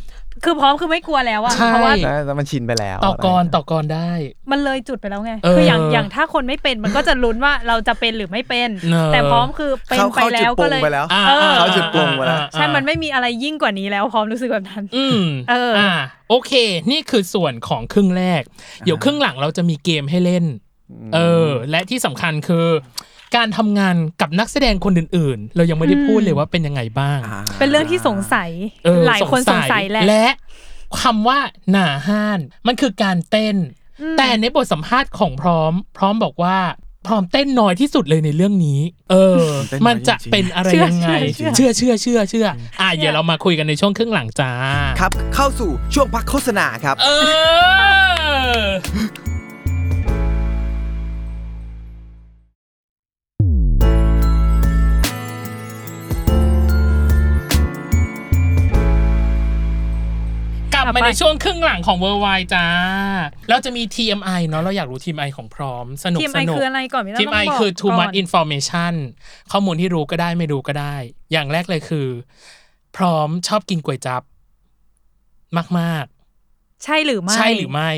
[0.46, 4.12] คือพร้อมคือไม่กลัวแล้วอะใช่ เพราะว่าแล้วแล้วมันชินไปแล้วต่อกรต่อกรได้
[4.52, 15.90] มันเลยจุดไปแล้วไง เออคืออย่างอย่างถ้าคนไม่เป็นมันก็จะลุ้นว่าเราจะเป็นหรือไม่เป็น เนอะ แต่พร้อมคือเป็นเขาไปเข้าจุดแล้วปก็รุงเลย ไปแล้ว อ่เออ เขาจุดปรุงไว้แล้วอ่าใช่ มันไม่มีอะไรยิ่งกว่านี้แล้วพร้อมรู้สึกแบบนั้น อืมเอออ่
[16.30, 16.52] โอเค
[16.92, 18.42] นี่คือส่วนของครึ่งแรก
[18.86, 20.46] เดี๋ยวครึ่งหลังเราจะมีเกมให้เล่น
[21.14, 22.68] เออ และที่สำคัญคือ
[23.36, 28.50] การทำงานกับนักแสดงคนอื่น ๆ เรายังไม่ได้พูดเลยว่าเป็นยังไงบ้างอ่าเป็นเรื่องที่สงสัย
[28.86, 30.28] เออหลายคนสงสัยแหละและ
[31.02, 31.40] คำว่า
[31.72, 33.56] หนาห้าน มันคือการเต้น
[34.18, 36.58] แต่ในบทสัมภาษณ์ของพร้อม พร้อมบอกว่า
[37.08, 38.80] พร้อมเต้นน้อยที่สุดเลยในเรื่องนี้
[39.12, 42.48] เออเต้นน้อยมันจะเป็นอะไรเชื่อยังไง เชื่เชื่ออเชื่อเชื่อเชื่อ
[42.82, 44.52] อะเดี๋ยวเรามาคุยกันในช่วงครึ่งหลังจ้า
[45.00, 47.08] ครับ เข้าสู่ช่วงพักโฆษณาครับ เอ
[48.58, 48.62] อ
[60.86, 62.66] ลับมาในช่วงครึ่งหลังของเวอร์ไวจ้า
[63.50, 68.94] เราจะมี TMI เนาะเราอยากรู้ TMI ของพร้อม สนุกทีมสไอนุกคืออะไรก่อนพี่ต้นทีมไอต้งบกคือ too ก่น much information
[69.52, 70.96] ข้อมูลที่รู้ก็ได้ไม่รู้ก็ได้
[71.32, 72.08] อย่างแรกเลยคือ
[72.98, 74.24] พร้อมชอบกินก๋วยจับ
[75.80, 76.06] มาก
[76.84, 77.92] ใช่หรือๆไม่ ใช่หรือไม่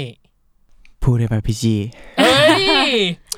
[1.03, 1.75] พูดได้ไหมพี่จี
[2.19, 2.45] เอ้
[2.89, 2.93] ย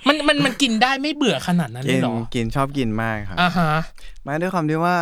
[0.08, 3.72] มันมันมันกินได้ไม่เบื่อขนาดนั้นเลกิยนเหรอ กินชอบกินมากครับอ่าฮะ
[4.26, 4.98] มาด้วยความที่ว่า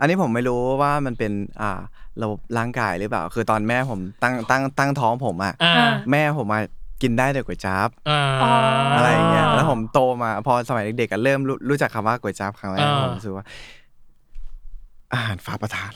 [0.00, 1.80] อันนี้ผมไม่รู้ว่ามันเป็นอ่า
[2.22, 6.60] ระบบร่างกายหรือเปล่า คือตอนแม่ผมตั้งตั้งตั้งท้องผมอะอ่า แม่ผมมา
[7.02, 13.44] กินได้แต่ก๋วยจั๊บอ่าอ๋อออะไรอย่างเงี้ยแล้วผมโตมาพอสมัยเด็กๆก็เริ่มรู้รู้จักคำว่าก๋วยจั๊บครั้งแรกอ่า ผมรู้สึกว่า
[15.12, 15.92] อาหารฟ้าประทาน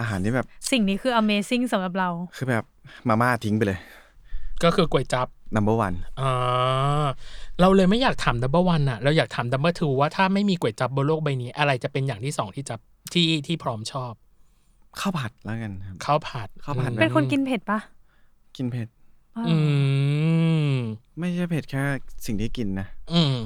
[0.00, 2.64] อาหารที่แบบสิ่งนี้คือ amazing สำหรับเรา คือแบบ
[3.08, 3.78] มาม่าทิ้งไปเลย
[4.64, 7.06] ก็คือก๋วยจับ number one อ่า
[7.60, 12.78] เราเลยไม่อยากถาม number one อะเราอยากถาม number two ว่าถ้าไม่มีก๋วยจั๊บบนโลกใบนี้ อะไรจะเป็นอย่างที่สองที่จับ
[13.12, 14.12] ที่ที่พร้อมชอบ
[15.00, 17.78] ข้าวผัดแล้วกันครับ ข้าวผัดข้าวผัด อืมเป็นคนกินเผ็ดปะ
[18.56, 18.88] กินเผ็ด
[19.48, 19.56] อื
[20.68, 20.72] ม
[21.18, 21.82] ไม่ใช่เผ็ดแค่
[22.26, 23.36] สิ่งที่กินนะ อืม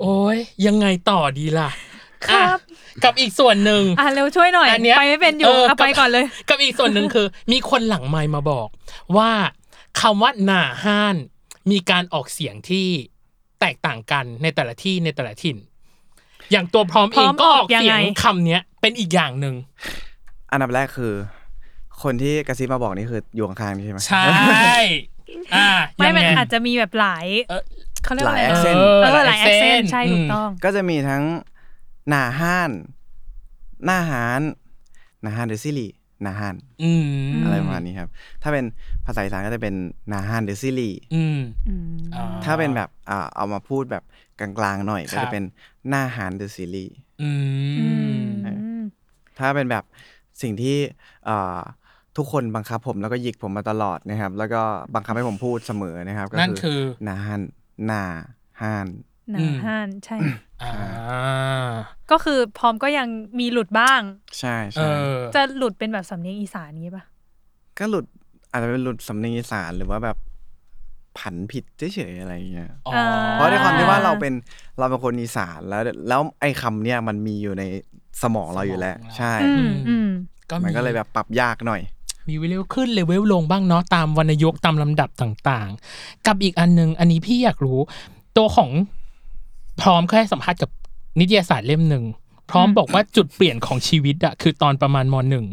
[0.00, 1.70] โอ้ยยังไงต่อดีล่ะ
[2.26, 2.58] ครับ อะ
[3.04, 8.68] กับอีกส่วนหนึ่ง อะเร็วช่วยหน่อย อันเนี้ยไปไม่เป็นอยู่เออเอาไปกับก่อนเลย กับอีกส่วนหนึ่งคือ มีคนหลังไมค์มาบอก
[9.16, 9.30] ว่า
[10.00, 11.16] คำว่าหน่าห้าน
[11.70, 12.86] มีการออกเสียงที่
[13.60, 15.56] แตกต่างกันในแต่ละที่ในแต่ละถิ่น
[16.50, 19.54] อย่างตัวพร้อมพเอร้องมก็ออกออกยังเสียงไงคำเนี้ย เป็นอีกอย่างหนึ่ง
[20.50, 21.12] อันดับแรกคือ
[22.02, 24.74] คนที่กระซิบมาบอกนี่คืออยู่ข้างๆนี่ใช่ไหมใช่
[25.54, 25.66] อ่า
[25.96, 27.62] ไม่ยังมันไงอาจจะมีแบบหลายเออ
[28.04, 31.22] เขาเรียกว่าอะไรหลายนะ accent เออหลาย accent accent ใช่ถูกต้อง ก็จะมีทั้ง
[32.08, 32.70] หนาห้าน
[33.84, 34.40] หน้าหาน
[35.22, 35.88] หนาห้านเดอะซิลี
[36.22, 37.06] หนาห้านอืม
[37.44, 38.08] อะไรประมาณนี้ครับ
[38.42, 38.64] ถ้าเป็น
[39.06, 39.74] ภาษาอีสานก็จะเป็น
[40.08, 41.38] หนาห้านเดอะซิลีอืม
[41.68, 44.02] อืมอ่ถ้าเป็นแบบอ่าเอามาพูดแบบ
[44.38, 45.44] กลางๆหน่อยครัก็บจะเป็น
[45.88, 47.30] หน้าหานเดอะซีรีส์อื
[47.78, 47.86] อื
[48.20, 48.69] มม
[49.38, 49.84] ถ้าเป็นแบบ
[50.42, 50.76] สิ่งที่
[51.28, 51.60] อ่า
[52.16, 54.62] ทุกคนบังคับผมแล้วก็หยิกผมมาตลอดนะครับ แล้วก็
[54.94, 57.42] บังคับให้ผมพูดเสมอนะครับ ก็นั่นคือนาฮัน
[57.90, 58.02] นา
[58.60, 58.88] ฮัน
[59.32, 60.16] หอืนามห้านใช่
[60.62, 60.72] อ่า
[62.10, 63.08] ก็คือพร้อมก็ยัง
[63.40, 64.00] มีหลุดบ้าง
[64.38, 67.04] ใช่เอใช่อจะหลุดเป็นแบบสำเนียงอีสานนี้ปะ
[67.78, 68.04] ก็หลุด
[68.50, 70.16] อาจจะเป็นหลุดสำเนียงอีสานหรือว่าแบบ
[71.18, 71.64] ผันผิด
[71.94, 72.94] เฉยๆอะไรอย่างเงี้ยอ๋อ
[73.32, 74.34] เพราะด้วยความที่ว่าเราเป็น
[74.78, 77.64] เราเป็นคนอีสานแล้ว แล้วไอ้คำเนี่ยมันมีอยู่ใน
[78.22, 80.08] สมองเราอยู่แล้วสมองเราใช่ อืมอืม
[80.50, 81.80] ก็มันก็เลยแบบปรับยากหน่อย
[82.28, 87.78] มีเลเวลขึ้นเลเวลลงบ้างเนาะตามวรรณยุกต์ตามลำดับต่างๆ กับอีกอันนึง อันนี้พี่อยากรู้
[88.36, 88.70] ตัวของ
[89.82, 90.70] พร้อมเคยให้สัมภาษณ์กับ
[91.18, 92.04] นิตยสารเล่มหนึ่ง
[92.50, 95.46] พร้อมบอกว่าจุดเปลี่ยนของชีวิตอะคือตอนประมาณมหนึ่ง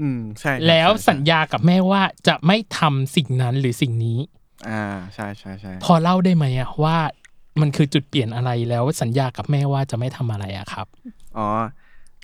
[0.00, 4.18] อืมใช่ครับแล้วใช่สัญญากับแม่ว่าจะไม่ทำสิ่งนั้นหรือสิ่งนี้
[4.68, 4.84] อ่า
[5.14, 6.96] ใช่ใช่ใช่พอเล่าได้ไหมอะว่า
[7.60, 10.86] มันคือจุดเปลี่ยนอะไรแล้วสัญญากับแม่ว่าจะไม่ทำอะไรอะครับ
[11.38, 11.48] อ๋อ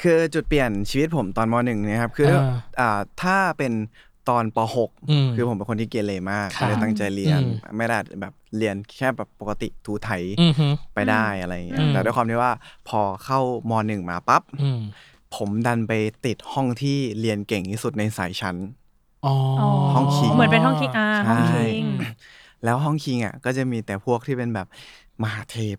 [0.03, 3.73] คือจุดเปลี่ยนชีวิตผมตอนมหนึ่งเนะครับ คืออ่าอ่าถ้าเป็น
[4.29, 10.11] ตอนปหกอืมคือผมเป็นคนที่เกเรมากครับไม่ได้ตั้งใจเรียนอืมไม่ได้แบบเรียนแค่แบบปกติทูไถ
[10.43, 12.53] อือฮึไปได้อะไรอย่างเงี้อืยมแต่ด้วยความที่ว่า
[12.89, 14.81] พอเข้ามหนึ่งมาปั๊บอืม
[15.37, 15.93] ผมดันไป
[16.27, 18.57] ติดห้องที่เรียนเก่งที่สุดในสายชั้น
[19.27, 19.35] อ๋อ
[19.95, 21.87] ห้องคิงเหมือนเป็นห้องคิงอ่าห้องใช่คิง
[22.65, 24.67] แล้วห้องคิงอะก็จะมีแต่พวกที่เป็นแบบ
[25.23, 25.77] มหาเทพ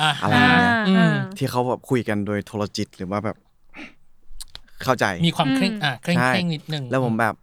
[0.00, 3.36] อะอะไรอย่างเงี้ยอืม ที่เขาแบบคุยกันโดยโทรจิตหรือว่าแบบ
[4.84, 7.34] เข้าใจ มีความเคร่งอะเคร่งใช่ เคร่งนิดนึง แล้วผมแบบ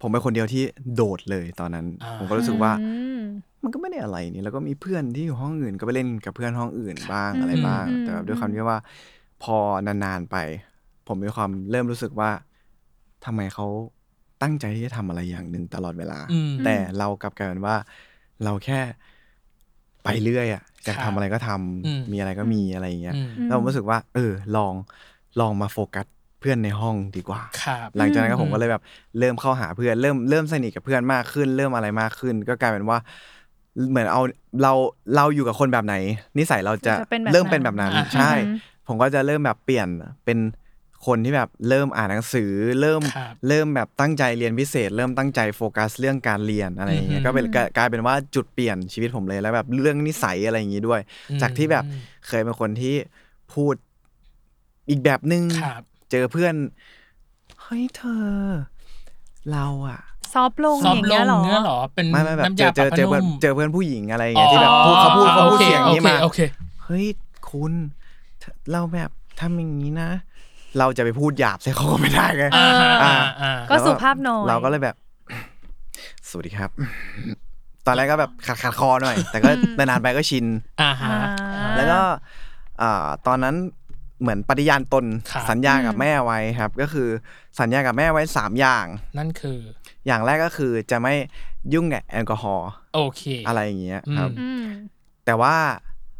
[0.00, 0.62] ผมเป็นคนเดียวที่
[0.94, 3.20] โดดเลยตอนนั้น อ่า ผมก็รู้สึกว่า อืม
[3.62, 8.78] มันก็ไม่ได้อะไรนี่แล้วก็มีเพื่อนที่อยู่ห้องอื่นก็ไปเล่นกับเพื่อนห้องอื่นบ้างอะไรบ้าง อืม แต่แบบด้วยความที่ว่า
[9.42, 9.56] พอ
[9.86, 10.36] นานๆไป
[11.06, 12.30] ผมมีความเริ่มรู้สึกว่า
[13.24, 13.66] ทำไมเขา
[14.42, 17.76] ตั้งใจที่จะทำอะไรอย่างหนึ่งตลอดเวลา อืม แต่เรากลับกลายเป็นว่า
[18.44, 18.80] เราแค่
[20.04, 24.74] ไปเรื่อยอะอยากครัทำบอะไรก็ทำอืมมีอะไรก็มีอะไรอย่างเงี้ยอืมแล้วผมรู้สึกว่า เออลอง
[25.40, 26.06] ลองมาโฟกัส
[26.40, 28.82] เพื่อนในห้องดีกว่าครับหลังจากนั้นก็อืมผมก็เลยแบบ
[29.18, 32.98] เริ่มเข้าหาเพื่อน เริ่มเริ่มสนิทกับเพื่อนมากขึ้น เริ่มอะไรมากขึ้น ก็กลายเป็นว่า
[33.90, 34.22] เหมือนเอา
[34.62, 34.72] เรา
[35.16, 35.94] เราอยู่กับคนแบบไหน
[36.38, 38.56] นิสัยเราจะจะเป็นแบบเริ่มเป็นแบบนั้นนั้นใช่อืม
[38.88, 39.88] ผมก็จะเริ่มแบบเปลี่ยน
[40.24, 40.38] เป็น
[41.06, 51.84] คนที่แบบเริ่มอ่านหนังสือ เริ่มครับเริ่มแบบตั้งใจเรียนพิเศษ เริ่มตั้งใจโฟกัสเรื่องการเรียนอะไรอย่างเงี้อืยอฮึก็เป็นกลายกลายเป็นว่าจุดเปลี่ยนชีวิตผมเลยแล้วแบบเรื่องนิสัยอะไรอย่างงี้ด้วยอืมจากที่แบบ
[52.26, 52.94] เคยเป็นคนที่
[53.54, 53.74] พูด
[54.88, 56.54] อีกแบบนึงครับเจอเพื่อน
[57.62, 58.24] เฮ้ยเธอ
[59.52, 60.00] เราอะ
[60.32, 66.40] ซอฟต์ลงซออฟย่างต์ลเงี้ยงเหรอเนื้อเหรอเป็นไม่ไม่แบบน้ำเจยาอเจปรัอบผ้าเจอเพื่อนนุ่มเจอเพื่อนผู้หญิงอะไรอย่างเงี้ยที่แบบพูดเขาพูดเขาพูดเสียงนี้มาโอเค
[66.84, 67.06] เฮ้ย
[67.50, 67.72] คุณ
[68.72, 69.10] เราแบบ
[69.40, 70.10] ทำอย่างนี้นะ
[70.78, 74.96] เราจะไปพูดหยาบใส่เขาก็ไม่ได้ไงอ่าฮะอ่าอ่า อ่า ก็สุภาพหน่อย เราก็เลยแบบ
[76.28, 76.70] สวัสดีครับ
[77.86, 80.46] ตอนแรกก็แบบขัดขัดคอหน่อย แต่ก็นานๆไปก็ชิน
[80.82, 81.16] อ่าฮะ
[81.76, 82.00] แล้วก็
[82.82, 83.56] อ่าตอนนั้น
[84.20, 87.08] เหมือนปฏิญาณตนครับ สัญญากับแม่ไว้ครับ ก็คือ
[87.60, 88.86] สัญญากับแม่ไว้สามอย่าง
[89.18, 89.58] นั่นคือ
[90.06, 91.14] อย่างแรกก็คือจะไม่
[91.72, 94.64] ยุ่งกับแอลกอฮอล์โอเค อะไรอย่างเงี้ยครับ อืมอืม
[95.24, 95.56] แต่ว่า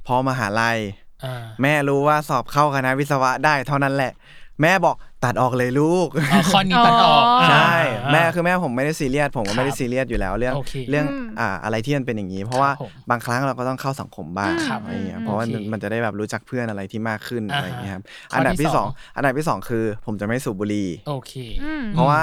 [0.07, 0.79] พอมหาลัย
[1.25, 4.13] อ่า แม่รู้ว่าสอบเข้าคณะวิศวะได้เท่านั้นแหละ
[4.63, 22.23] แม่บอกตัดออกเลยลูก อ๋อข้อนี้ตัดออกอ๋อใช่ อ่า แม่คือแม่ผมไม่ได้ซีเรียสผมก็ไม่ได้ครับซีเรียสอยู่แล้วเรื่องโอเคเรื่องอืมอ่าอะไรที่มันเป็นอย่างนี้ เพราะว่าผมบางครั้งเราก็ต้องเข้าสังคมบ้างครับอะไรอย่างเงี้ยอืม เพราะว่าโอเคมันจะได้แบบรู้จักเพื่อนอะไรที่มากขึ้นอ่าอะไรอย่างเงี้ยครับข้ออันดับที่ที่สสออง งอันดับที่สองคือ ผมจะไม่สูบบุหรี่ โอเค อืม เพราะว่า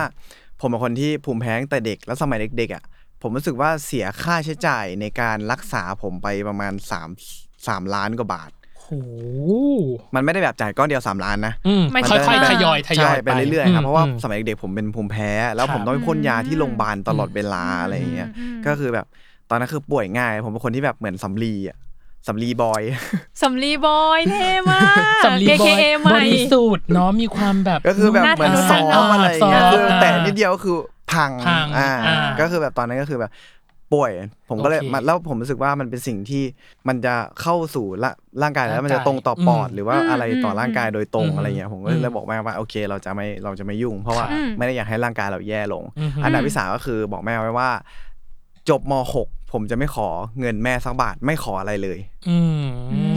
[0.61, 2.83] ผมเป็นคนที่ภูมิแพ้ตั้งแต่เด็กแล้วสมัยเด็กๆอะ
[3.21, 6.73] ผมรู้สึกว่าเสียค่าใช้จ่ายในการรักษาผมไปประมาณ
[7.23, 8.51] 3 3ล้านกว่าบาท
[8.87, 8.93] โห
[10.15, 19.05] มันไม่ได้แบบจ่ายก้อนเดียว3ล้านนะอืมไม่ค่อยมันๆจะทยอยทยอยใช่ไปเรื่อยๆครับเพราะว่าอืมสมัยเด็กๆผมเป็นภูมิแพ้ แล้วครับผมต้องไปพ่นยาที่โรงพยาบาลตลอดเวลาอืมอะไรอย่างเงี้ยอืมก็คือแบบ
[19.49, 21.77] ตอนนั้นคือป่วยง่าย ผมเป็นคนที่แบบเหมือนสำลีอะ
[22.27, 22.81] สำลีบอย
[23.41, 30.75] สำลีบอยเท่มากสำลีบอย AKA ใหบม่ริสุทธิ์เนาะมีความแบบก็คือแบบหน้าเหมือนทะนุซ้อถนอมมอะไรอย่างเงี้ยซ้อมคือแต่อ่านิดเดียวก็คือ
[31.11, 33.31] พังพังอ่าอ่าก็คือแบบตอนนั้นก็คือแบบ
[33.93, 34.11] ป่วย
[34.49, 36.43] ผมก็เลยโอเค มาแล้วผมรู้สึกว่ามันเป็นสิ่งที่
[36.87, 47.69] มันจะเข้าสู่ละร่างกายแล้วมันจะร่างกายตรงต่อปอดอืมหรือว่าอืมอะไรต่ออมร่างกายโดยตรงอืมอะไรเงี้ยผมก็อืมเลยบอกแม่ว่าโอเค เราจะไม่เราจะไม่ยุ่ง เพราะว่าอืม ไม่ได้อยากให้ร่างกายเราแย่ลง อืม อันดับที่สามก็คือบอกแม่ไว้ว่า
[48.69, 50.07] จบม .6 ผมจะไม่ขอ
[50.39, 52.67] เงินแม่สักบาทไม่ขออะไรเลย อืม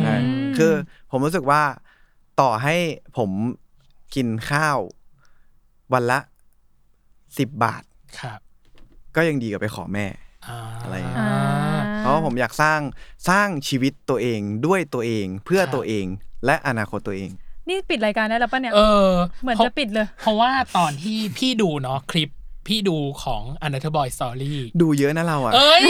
[0.00, 0.14] ใช่
[0.56, 0.72] คือ
[1.10, 1.62] ผมรู้สึกว่า
[2.40, 2.76] ต่อให้
[3.18, 3.30] ผม
[4.14, 4.78] กินข้าว
[5.92, 6.18] วันละ
[7.38, 7.82] สิบบาท
[8.20, 8.40] ครับ
[9.16, 10.06] ก็ยังดีกว่าไปขอแม่
[10.46, 12.80] อ่าอะไรอย่างเงี้ยอ่าเพราะว่าผมอยากสร้าง
[13.28, 16.06] สร้างชีวิตตัวเองด้วยตัวเองเพื่อตัวเอง
[16.46, 17.30] และอนาคตตัวเอง
[17.68, 19.08] นี่ปิดรายการได้แล้วปะเนี่ยเออ
[19.42, 22.30] เหมือนพราจะปิดเลย เพราะว่าตอนที่พี่ดูเนาะคลิป
[22.68, 25.86] พี่ดูของ Another Boy Story ดูเยอะนะเราอะ เอ้ย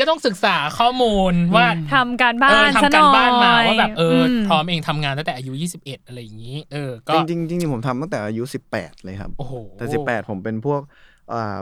[0.00, 8.42] ก็ต้องศึกษาข้อมูลว่าทำการบ้านซะหน่อยเออทำน่กาอรบ้านมาว่าแบบเอออืมพร้อมเองทำงานตั้งแต่อายุ 21 อะไรอย่างนี้ เออ ก็จริงๆจริงๆผมทำตั้งแต่อายุ
[8.74, 11.09] 18 เลยครับ โอ้โหแต่ 18 ผมเป็นพวกอ่า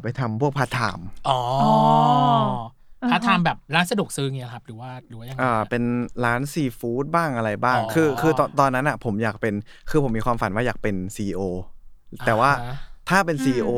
[0.02, 5.82] ไปทำพวก part time อ๋ออ๋อถ้าทำแบบร้านสะดวกซื้อเงี้ยครับ หรือว่าหรือว่ายังไงอ่าเป็น
[6.24, 9.54] ร้านซีฟู้ดบ้างอะไรบ้างอ๋อคือคือตอนตอนนั้นอะผมอยากเป็น
[9.90, 11.40] คือผมมีความฝันว่าอยากเป็น CEO
[12.26, 12.76] แต่ว่าอ่าฮะ
[13.08, 13.70] ถ้าเป็น CEO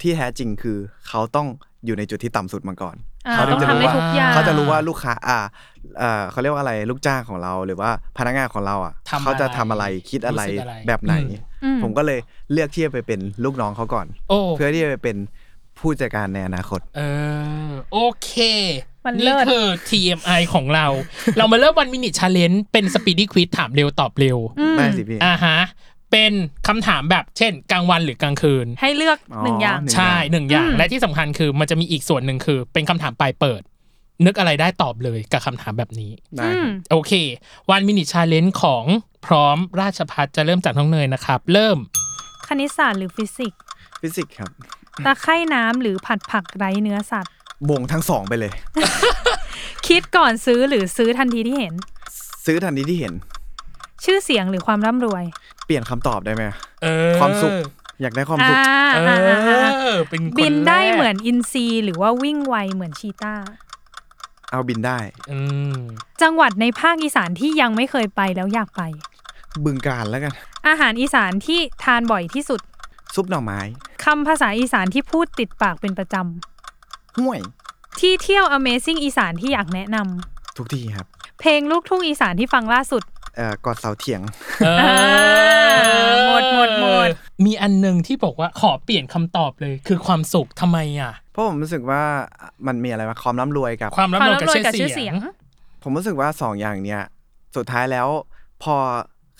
[0.00, 1.46] ที่แท้จริงคือเขาต้อง
[1.84, 5.38] อยู่ในจุดที่ต่ำสุดมาก่อนอ่า เขาถึต้องจะทำรู้ได้ว่าทุกอย่างเขาจะรู้ว่าลูกค้าอ่า
[6.02, 11.14] อ่าเขาเรียกว่าอะไรลูกจ้างของเราหรือว่าพนักงานของเราอะทำอะไรเขาจะทำอะไรคิดอะไรรู้สึกอะไรแบบไหน
[11.64, 12.18] อืมผมก็เลย
[12.52, 15.16] เลือกที่จะไปเป็นลูกน้องเขาก่อนโอ้เพื่อที่จะไปเป็น
[15.78, 17.00] ผู้จัดการในอนาคต เอ
[17.68, 18.30] อโอเค
[19.04, 20.86] มันเลินี่ศคือ TMI ของเรา
[21.38, 25.58] เรามาเริ่มวันมินิชาเลนจ์เป็นสปีด y ้ควิ z ถามเร็วตอบเร็วอืมได้สิพี่ อ่าฮะ
[26.14, 26.34] เป็น
[26.68, 33.62] คำถามแบบเช่น กลางวันหรือกลางคืน ให้เลือกอ๋อหนึ่งอย่างหนึ่งใช่หนึ่งอย่างอืมและที่สำคัญคือมันจะมีอีกส่วนหนึ่งคือ เป็นคำถามปลายเปิด
[34.26, 37.12] นึกอะไรได้ตอบเลยกับคำถามแบบนี้ได้คมรับอืมโอเค
[37.70, 38.84] one minute challenge ของ
[39.26, 41.78] พร้อมราชพัฒจะเริ่มจากน้องเนยนะครับ เริ่ม
[42.46, 43.60] คณิตศาสตร์หรือฟิสิกส์
[44.00, 44.50] ฟิสิกส์ครับ
[45.04, 47.32] ตะไคร่น้ำหรือผัดผักไร้เนื้อสัตว์
[47.68, 48.52] บงทั้งสองไปเลย
[49.88, 51.74] คิดก่อนซื้อหรือซื้อทันทีที่เห็น
[52.46, 53.14] ซื้อทันทีที่เห็น
[54.04, 55.24] ชื่อเสียงหรือความร่ำรวย
[55.66, 56.44] เปลี่ยนคำตอบได้ไหม
[56.82, 57.52] เออความสุข
[58.02, 58.56] อยากได้ความอ่าสุข
[58.94, 63.34] เออ่าอ่าอ่าอเป็นคบินได้แรกเหมือนอินซีหรือว่าวิ่งไวเหมือนชีตา
[64.50, 64.98] เอาบินได้
[65.30, 65.38] อื
[65.76, 65.78] ม
[66.22, 68.82] จังหวัดในภาคอีสานที่ยังไม่เคยไปแล้วอยากไป
[69.64, 70.32] บึงการแล้วกัน
[70.68, 72.60] อาหารอีสานที่ทานบ่อยที่สุด
[73.14, 73.60] ซุปหน่อไม้
[74.04, 76.14] คำภาษาอีสานที่พูดติดปากเป็นประจ
[77.18, 79.96] ห่วยำที่เที่ยว Amazing อีสานที่อยากแนะน
[80.56, 83.02] ทุกที่ครับำเพลงลูกทุ่งอีสานที่ฟังล่าสุด
[83.36, 84.20] เอ่อกอดเสาเถียง
[84.64, 84.68] เอ
[86.12, 87.08] อหมดหมดหมด
[87.44, 92.02] มีอันหนึ่งที่บอกว่าขอเปลี่ยนคำตอบเลย คือความสุขทำไมอะ เพราะผมรู้สึกว่า
[92.66, 95.26] มันมีอะไรมาความร่ำรวยกับ ความร่ำรวยกับความร่ำรวยกับชื่อชื่อเสีเสียยงง
[95.82, 97.02] ผมรู้สึกว่าสองอย่างเนี้ย
[97.56, 98.08] สุดท้ายแล้ว
[98.62, 98.76] พอ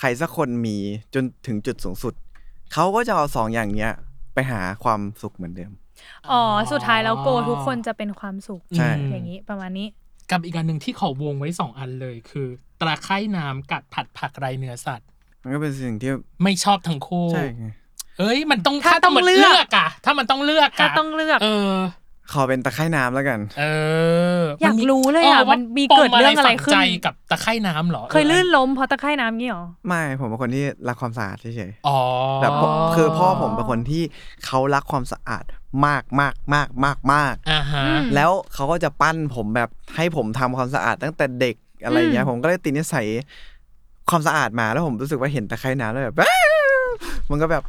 [0.01, 0.77] ใครสักคนมี
[1.15, 2.15] จนถึงจุดสูงสุด
[2.73, 3.93] เขาก็จะเอาสองอย่างเนี้ย
[4.35, 5.73] ไปหาความสุขเหมือนเดิม
[6.31, 9.87] อ๋อ สุดท้ายแล้วโกทุกคนจะเป็นความสุขใช่อย่างนี้ประมาณนี้
[10.31, 15.09] กับอีกอันหนึ่งที่ขอวงไว้สองอันเลยคือต ราไคร่น้ำกับผัดผักไรเนื้อสัตว์
[15.43, 16.11] มันก็เป็นสิ่งที่
[16.43, 17.67] ไม่ชอบทั้งคู่ใช่ไง
[18.19, 21.73] เอ้ยมันต้องถ้าต้องมันเลือกอะถ้ามันต้องเลือกะถ้าต้องเลือก เออ
[22.33, 23.65] ขอเป็นตะไคร่น้ำแล้วกัน เอ
[24.39, 34.03] อ อยากรู้เลยอะว่ามันมีเกิดเรื่องอะไรขึ้นปมฝังใจกับตะไคร่น้ำเหรอ เคยลื่นล้มเพราะตะไคร่น้ำงี้หรอ ไม่ผมเป็นคนที่รักความสะอาดเฉยอ๋อๆแบบผมคือพ่อผมเป็นคนที่
[34.47, 35.45] เขารักความสะอาด
[35.87, 43.07] มากมากมากมากมากอ่าฮะอืมแล้วเขาก็จะปั้นผมแบบให้ผมทำความสะอาดตั้งแต่เด็ก อะไรเงี้ยอืมผมก็เลยติดนิสัย
[44.11, 46.17] ความสะอาดมาแล้วผมรู้สึกว่าเห็นตะไคร่น้ำแล้วแบบ
[47.31, 47.65] มันก็แบบ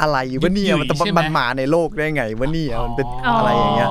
[0.00, 3.06] อะไรวะเนี่ยมันจะมันมาในโลกได้ไงวะเนี่ยมันเป็น
[3.38, 3.88] อะไรอย่างเงี้ย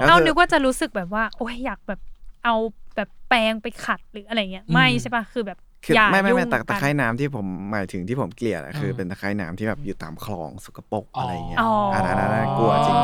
[0.00, 2.00] ก็คือเอานึกว่าจะรู้สึกแบบว่าโอ้ยอยากแบบ
[2.44, 2.54] เอา
[2.96, 12.96] แบบแปรงไปขัดหรืออะไรเงี้ยไม่ใช่ปะคือแบบคืออย่าไม่ไม่ยุ่งไม่ตะกันตะไคร่น้ำที่ผมหมายถึงที่ผมเกลียดอะคืออืมเป็นตะไคร่น้ำที่แบบอยู่ตามคลองสกปรกอะไรเงี้ยอ๋ออัอันนั้นอันนั้นกลัวจริง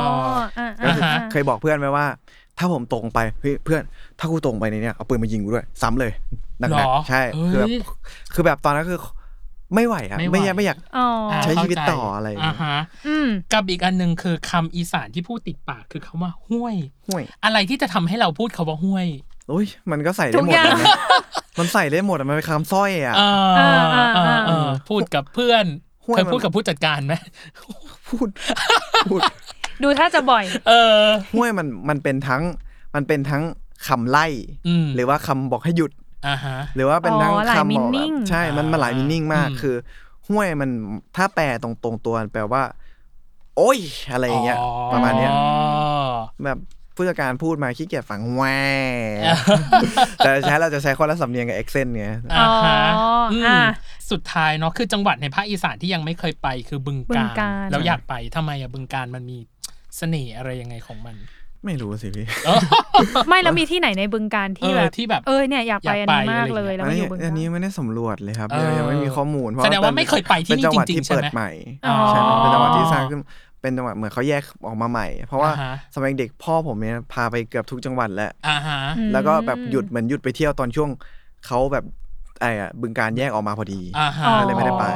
[0.58, 2.06] อ่าก็คืออ่าเคยบอกเพื่อนไว้ว่า
[2.58, 3.82] ถ้าผมตรงไปเฮ้ยเพื่อน
[4.18, 6.12] ถ้ากูตรงไปในเนี้ยเอาปืนมายิงกูด้วย ซ้ำเลย
[6.60, 7.78] หนักหรอๆใช่คือแบบเฮ้ย
[8.34, 9.00] คือแบบตอนนั้นคือ
[9.74, 19.06] ไม่ไหวอะไม่ไหว ไม่อยากไม่อยาก อ๋ออ่าใช้ชีวิตเข้าใจต่ออะไรอย่างเงี้ยอ่าฮะอืม กับอีกอันหนึ่งคือคำอีสานที่พูดติดปากคือคำว่าห้วย ห่วยอะไรที่จะทำให้เราพูดคาว่าห้วย
[19.48, 20.86] โอ้ยมันก็ใส่ทุได้กหมดอย่างเลยนะ
[21.58, 25.64] มันใส่ได้หมดอะมันเป็นคำสร้อยอะ เอออ่าอ่าเอออ่าเออพูดกับเพื่อน
[26.06, 27.14] ห้วยเคยมัน พูดกับผู้จัดการไหม
[28.08, 28.28] พูด
[29.10, 29.20] พูด
[29.82, 31.00] ดูถ้าจะบ่อย เออ
[31.34, 32.42] ห้วยมันมันเป็นทั้ง
[32.94, 33.42] มันเป็นทั้ง
[33.86, 34.26] คำไล่
[34.68, 35.92] อืมหรือว่าคำบอกให้หยุด
[36.26, 39.76] อ่าฮะ หรือว่าเป็นทั้งอ๋อหลายคำบอก meaning แบบใช่ มันมันหลายอ่ามินิ่งมากอืม คือ
[40.28, 40.70] ห้วยมัน
[41.16, 42.62] ถ้าแปลตรงตรงๆตัวมันแปลว่า
[43.56, 43.78] โอ้ย
[44.12, 44.58] อะไรอย่างเงี้ย
[44.92, 45.42] ประมาณเนี้ย อ๋อ
[46.44, 46.58] แบบ
[46.94, 48.42] ผู้จัดการพูดมาขี้เกียจฟังแหว
[50.18, 53.58] แต่ใช้เราจะใช้คนละสำเนียงกับเอ็กเซนเนี่ยอ่าฮะอ๋ออืมอ่า
[54.10, 59.38] สุดท้ายเนาะคือจังหวัดในภาคอีสานที่ยังไม่เคยไปคือบึงบึกางกาฬรแล้วอยากไปทำไมอะบึงการมันมี
[59.96, 61.16] เสน่ห์อะไรยังไงของมัน
[61.64, 62.60] ไม่รู้สิพี่เออ
[63.28, 71.50] ไม่แล้วมีที่ไหนในบึงการที่เออแบบที่แบบเออเนี่ยอยากไปอยาอักนไปนี้มากเลยอะไรอย่างเงี้ยแล้วอันมันอยู่บึงการนี้อันนี้ไม่ได้สำรวจเลยครับเออยังไม่มีข้อมูลเพราะแสดงว่าป็นไม่เคยไปที่นี่เป็นจังหวัดจริงๆที่เปิดใช่ไหมใหม่
[71.88, 73.20] อ๋อใช่เป็นจังหวัดที่สร้างขึ้น
[73.60, 80.90] เป็นจังหวัดเหมือนเขาแยกออกมาใหม่ เพราะว่าอ่าฮะสมัยเด็กพ่อผมเนี่ยพาไปเกือบทุกจังหวัดแหละอ่าฮะอืมแล้วก็แบบหยุดเหมือนหยุดไปเที่ยวตอนช่วง
[81.46, 81.84] เขาแบบ
[82.40, 84.86] ไอ้อะบึงการแยกออกมาพอดีอ่าฮะอ๋อก็เลยไม่ได้ไป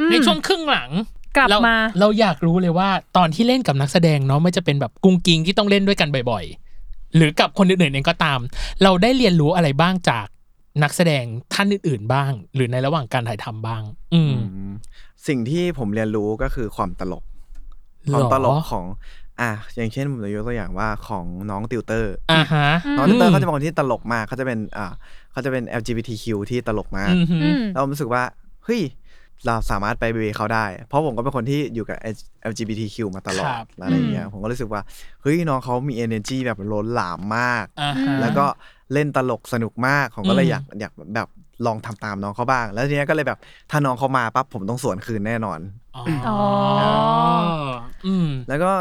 [0.00, 0.90] อืมในช่วงครึ่งหลัง
[1.36, 6.44] กลับเรมาเราอยากรู้เลยว่าตอนที่เล่นกับนักแสดงเนาะไม่จะเป็นแบบกุ้งกิงที่ต้องเล่นด้วยกันบ่อย
[6.80, 8.40] ๆ หรือกับคนอื่นๆเองก็ตาม
[8.82, 10.26] เราได้เรียนรู้อะไรบ้างจาก
[10.82, 11.24] นักแสดง
[11.54, 13.82] ท่านอื่น ๆ บ้าง หรือในระหว่างการถ่ายทำบ้าง
[14.14, 14.72] อืมอืม
[15.26, 17.24] สิ่งที่ผมเรียนรู้ก็คือความตลก
[18.12, 18.84] ความหรอตลกของ
[19.40, 24.92] อะอย่างเช่นผมจะยกตัวอย่างว่าของน้องติวเตอร์อ่าฮะน้องติวเตอร์เขาจะเป็นคนที่ตลกมากเขาจะเป็นอ่า
[25.32, 28.22] เขาจะเป็น LGBTQ ที่ตลกมากอืมฮึอืมเรารู้สึกว่า
[28.64, 28.80] เฮ้ย
[29.46, 31.98] เราสามารถไปเบรเขาได้ เพราะผมก็เป็นคนที่อยู่กับ
[32.50, 34.80] LGBTQ มาตลอดอะไรอย่างเงี้ยผมก็รู้สึกว่า
[35.22, 38.46] เฮ้ยน้องเขามี energy แบบล้นหลามมาก อ่าฮะ แล้วก็
[38.92, 41.28] เล่นตลกสนุกมากผมก็เลยอืม อยากอยากแบบ
[41.66, 43.38] ลองทำตามน้องเขาบ้าง แล้วทีเนี้ยก็เลยแบบ
[43.70, 45.60] ถ้าน้องเขามาปั๊บผมต้องสวนคืนแน่นอน
[45.96, 46.38] อ๋ออ๋อ
[48.06, 48.72] อืม แล้วก็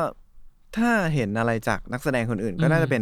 [0.78, 3.02] ถ้าเห็นอะไรจากนักแสดงคนอื่นก็อืมน่าจะเป็น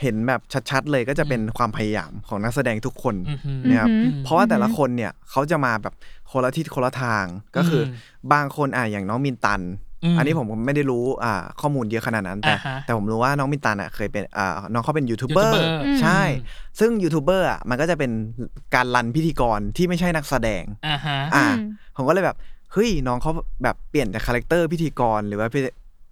[0.00, 0.40] เห็นแบบ
[0.70, 5.94] ชัดๆ เลยก็จะเป็นความพยายามของนักแสดงทุกคนอือฮึนะครับอือฮึเพราะว่าแต่ละคนเนี่ยเขาจะมาแบบ
[6.30, 7.24] คนละทิศคนละทาง
[7.56, 9.62] ก็คืออืมบางคนอะอย่างน้องมินตัน
[10.04, 15.68] อืมอันนี้ผมไม่ได้รู้อ่าข้อมูลเยอะขนาดนั้น แต่อ่าฮะแต่ผมรู้ว่าน้องมินตันอะเคยเป็นอ่าน้องเขาเป็น YouTuber YouTuber
[16.02, 18.10] ใช่อืมซึ่งยูทูบเบอร์อะมันก็จะเป็น
[18.74, 21.62] การ run พิธีกรที่ไม่ใช่นักแสดงอ่าฮะอ่าอืม
[21.96, 22.36] ผมก็เลยแบบ
[22.72, 23.32] เฮ้ยน้องเขา
[23.62, 25.48] แบบเปลี่ยนจาก character พิธีกรหรือว่า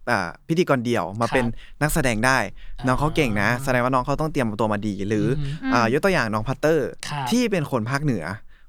[0.09, 1.45] พิอ่าพิธีกรเดี่ยวมาครับเป็น
[1.83, 2.39] นักแสดงได้
[2.79, 8.25] อ่าน้องเขาเก่งนะ แสดงว่าน้องเขาต้องเตรียมตัวมาดี หรืออืมอ่ายกตัวอย่างน้องพัตเตอร์ครับที่เป็นคนภาคเหนือ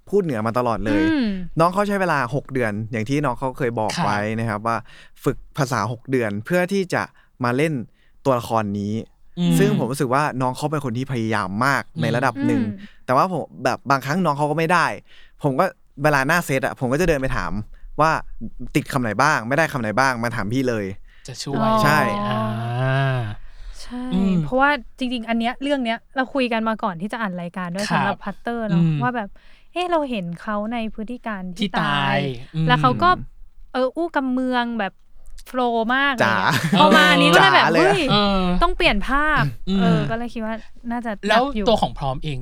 [0.10, 1.28] พูดเหนือมาตลอดเลยอืม
[1.60, 4.78] น้องเขาใช้เวลา 6 เดือน อย่างที่น้องเขาเคยบอกครับไว้นะครับว่า
[5.24, 7.04] ฝึกภาษา 6 เดือนเพื่อที่จะ
[7.44, 7.74] มาเล่น
[8.26, 8.94] ตัวละครนี้
[9.40, 14.86] อืมซึ่งผมรู้สึกว่าน้องเขาเป็นคนที่พยายามมากในระดับหนึ่งอืมแต่ว่าผมแบบบางครั้งน้องเขาก็ไม่ได้
[15.44, 15.66] ผมก็
[16.04, 17.52] เวลาหน้าเซตอะผมก็จะเดินไปถาม
[18.02, 18.12] ว่า
[18.76, 20.86] ติดคำไหนบ้าง ไม่ได้คำไหนบ้างมาถามพี่เลย
[21.30, 22.40] จะช่วยใช่อ่า
[23.82, 29.30] ใช่อืมเพราะว่าจริง ๆ อันเนี้ยเรื่องเนี้ยเราคุยกันมาก่อนที่จะอ่านรายการด้วยครับสำหรับพัตเตอร์เนาะอืมว่าแบบ
[29.74, 32.18] เออเราเห็นเขาในพฤติการที่ที่ตาย
[32.56, 33.10] อืมแล้วเขาก็
[33.74, 34.94] เอออู้กำเมืองแบบ
[35.46, 40.56] โฟลว์มากอะไรจ๋าเงี้ยพอมาอันนี้ก็เลยแบบจ๋าเลยอะเฮ้ยเออต้องเปลี่ยนภาพอืมเออก็เลยคิดว่า
[40.92, 42.40] น่าจะแล้วหนักอยู่ตัวของพร้อมเอง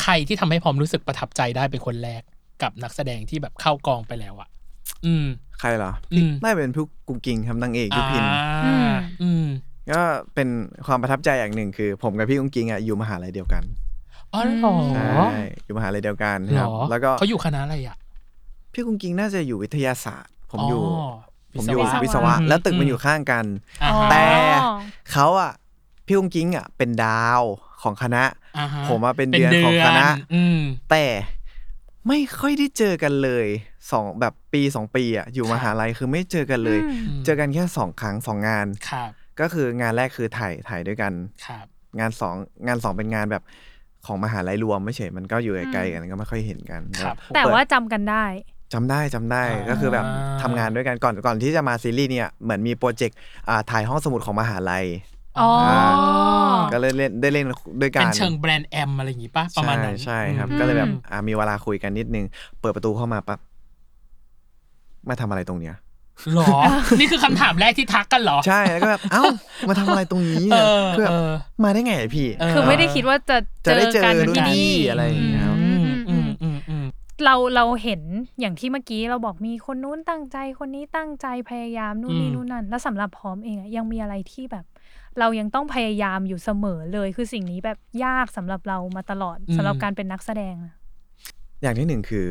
[0.00, 2.22] ใครที่ทำให้พร้อมรู้สึกประทับใจได้เป็นคนแรก
[2.62, 4.48] กับนักแสดงที่แบบเข้ากองไปแล้วอะ
[5.06, 5.26] อืม
[5.60, 8.24] ใครเหรออืมน่าจะเป็นพี่กุงกิงครับนางเอกยุพิน
[8.64, 8.92] อ่า
[9.22, 9.46] อืม
[9.92, 10.00] ก็
[10.34, 10.48] เป็น
[10.86, 13.62] ความประทับใจอย่างหนึ่งคือ ผมกับพี่กุงกิงอะอยู่มหาลัยเดียวกัน
[14.34, 15.10] อ๋อเหรอใช่
[15.64, 17.96] อยู่มหาลัยเดียวกันเหครรับ อแล้วก็เขาอยู่คณะอะไรอะ
[18.72, 20.82] พี่กุงกิงน่าจะอยู่วิทยาศาสตร์ ผมอยู่
[21.58, 23.44] ผมอยู่วิศวะวิศวะอืมแล้วตึกมันอยู่ข้างกัน
[23.82, 24.26] อ่าฮะแต่
[25.12, 25.52] เขาอะ
[26.06, 27.42] พี่กุงกิงอะเป็นดาว
[27.82, 28.24] ของคณะ
[28.58, 30.58] อ่าฮะผมมาเป็นเดือนของคณะ อืม
[30.90, 31.04] แต่
[32.08, 33.46] ไม่ค่อยได้เจอกันเลย
[33.92, 41.12] สองแบบปีสองปีอะอยู่ครับมหาลัยคือไม่เจอกันเลยอืมเจอกันแค่สองครั้งสองงานครับก็คืองานแรกคือถ่ายถ่ายด้วยกัน
[41.46, 41.66] ครับ
[41.98, 42.34] งานสอง
[42.66, 43.42] งานสองเป็นงานแบบ
[44.06, 48.24] ของมหาลัยรวมไม่ใช่มันก็อยู่ไกลๆกันก็ไม่ค่อยเห็นกันครับแต่เปิดว่าจำกันได้
[48.72, 50.04] จำได้จำได้อ่าก็คือแบบ
[50.42, 54.86] ทำงานด้วยกันก่อนก่อนที่จะมาซีรีส์เนี่ยเหมือนมีโปรเจกต์อ่าถ่ายห้องสมุดของมหาลัย
[55.40, 57.46] อ๋ออก็เลยเล่นได้เล่น
[57.80, 62.24] ด้วยกัเป็นนเชิงแบรนด์แอมอะไรอย่างงี้ป่ะประมาณนั้นใช่ใช่ครับ อืม ก็เลยแบบอ่ามีเวลาคุยกันนิดนึง
[62.60, 63.38] เปิดประตูเข้ามาปั๊บ
[65.08, 65.74] มาทำอะไรตรงเนี้ย
[66.34, 66.54] หรอ
[66.98, 69.22] นี่คือคำถามแรกที่ทักกันเหรอ ใช่แล้วก็แบบเอ้า
[69.68, 71.30] มาทำอะไรตรงนี้เออะอคือแบบเออ
[71.64, 73.36] มาได้ไงอะพี่ เออ คือไม่ได้คิดว่าจะ
[73.66, 76.84] จะได้เจอกันรุ่นที่นี่พี่อะไรอย่างเงี้ยครับ อืมอืมอืมอืม
[77.24, 78.02] เราเราเห็น
[78.40, 84.64] อย่างที่เมื่อกี้เราบอกมีคนนู้นตั้งใจคนนี้ตั้งใจพยายามนู่นนี่อืมนู่นนั่น แล้วสำหรับพร้อมเองอะยังมีอะไรที่แบบ
[85.18, 90.72] เรายังต้องพยายามอยู่เสมอเลย คือสิ่งนี้แบบยากสำหรับเรามาตลอดสำหรับการเป็นนักแสดงอะ
[91.62, 92.26] อย่างที่หนึ่งคือ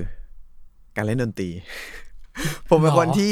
[0.96, 1.50] การเล่นดนตรี
[2.70, 3.32] ผมเป็นหรอคนที่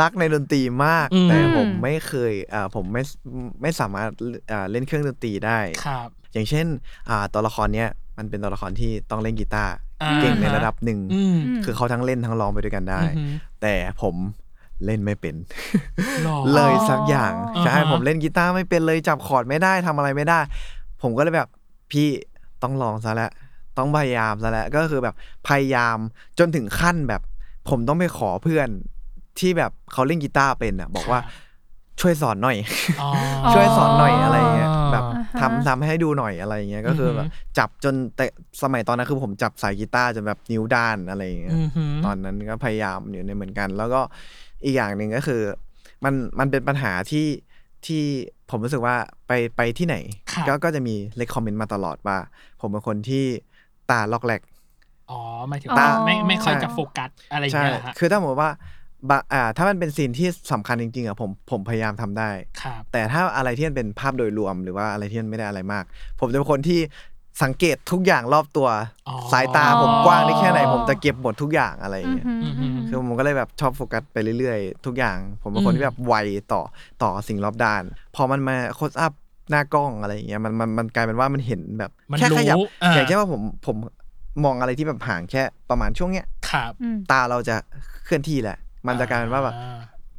[0.00, 3.02] รักในดนตรีมากอืมแต่ผมไม่เคยอ่าผมไม่
[3.62, 4.08] ไม่สามารถ
[4.52, 6.66] อ่าเล่นเครื่องดนตรีได้ครับ อย่างเช่น
[7.08, 7.88] อ่าตัวละครเนี้ย
[8.18, 13.32] มันเป็นตัวละครที่ต้องเล่นกีตาร์อ่าเก่งในระดับหนึ่งอืมคือเขาทั้งเล่นทั้งร้องไปด้วยกันได้อือหือ
[13.62, 14.14] แต่ผม
[14.84, 15.34] เล่นไม่เป็น
[16.22, 20.40] หรอเลยสักอย่างอ๋อใช่อ่าฮะผมเล่นกีตาร์ไม่เป็นเลยจับคอร์ดไม่ได้ทำอะไรไม่ได้
[21.02, 21.48] ผมก็เลยแบบ
[21.90, 22.08] พี่
[22.62, 23.30] ต้องลองซะแล้ว
[23.78, 25.14] ต้องพยายามซะแล้วก็คือแบบ
[25.48, 25.96] พยายาม
[26.38, 27.22] จนถึงขั้นแบบ
[27.68, 28.68] ผมต้องไปขอเพื่อน
[29.38, 31.20] ที่แบบเขาเล่นกีตาร์เป็นอะ บอกว่า
[32.00, 32.56] ช่วยสอนหน่อย
[33.00, 33.10] อ๋อ
[33.52, 38.24] ช่วยสอนหน่อยอะไรเงี้ยแบบอ่าฮะทำทำให้ดูหน่อยอะไรเงี้ยก็คือแบบอือฮึจับจนแต่
[38.62, 44.00] สมัยตอนนั้นคือผมจับสายกีตาร์จนแบบนิ้วด้านอะไรเงี้ยอือหือตอนนั้นก็พยายามอยู่ในเหมือนกัน แล้วก็
[44.64, 45.42] อีกอย่างหนึ่งก็คือ
[46.04, 47.26] มันมันเป็นปัญหาที่
[47.86, 48.02] ที่
[48.50, 48.96] ผมรู้สึกว่า
[49.26, 49.96] ไปไปที่ไหน
[50.32, 52.18] ครับก็ก็จะมีเลคคอมเมนต์มาตลอดว่า
[52.60, 53.24] ผมเป็นคนที่
[53.90, 54.42] ตาล็อกแหลก
[55.10, 58.50] อ๋อหมายถึงตาว่าไม่ไม่ค่อยใช่จะโฟกัสอะไรอย่างใช่เงี้ยเหรอฮะคือถ้าผมว่า
[59.10, 62.30] บะอ่าถ้ามันเป็นซีนที่สำคัญจริงๆอะผมผมพยายามทำได้
[62.62, 65.84] ครับแต่ถ้าอะไรที่มันเป็นภาพโดยรวมหรือว่าอะไรที่มันไม่ได้อะไรมาก
[66.20, 66.80] ผมจะเป็นคนที่
[67.42, 68.68] สังเกตทุกอย่างรอบตัว
[69.08, 76.14] อ๋อ สายตาผมกว้างได้แค่ไหน ผมจะเก็บหมดทุกอย่างอะไรอย่างเงี้ยอืมอืม คือผมก็เลยแบบชอบโฟกัสไปเรื่อยๆ ทุกอย่าง ผมเป็นคนที่แบบไว
[76.52, 76.62] ต่อ
[77.02, 77.82] ต่อสิ่งรอบด้าน
[78.16, 79.12] พอมันมาโคสอัพ
[79.50, 83.76] หน้ากล้องอะไรอย่างเงี้ยมันมันมันกลายเป็นว่ามันเห็นแบบมันแค่ขยับรู้อ่า อย่างเช่นว่าผมผม
[84.44, 87.56] มองอะไรที่แบบห่างแค่ประมาณช่วงเนี้ย ครับอืมตาเราจะ
[88.04, 89.68] เคลื่อนที่แหละ มันจะกลายเป็นว่าแบบอ่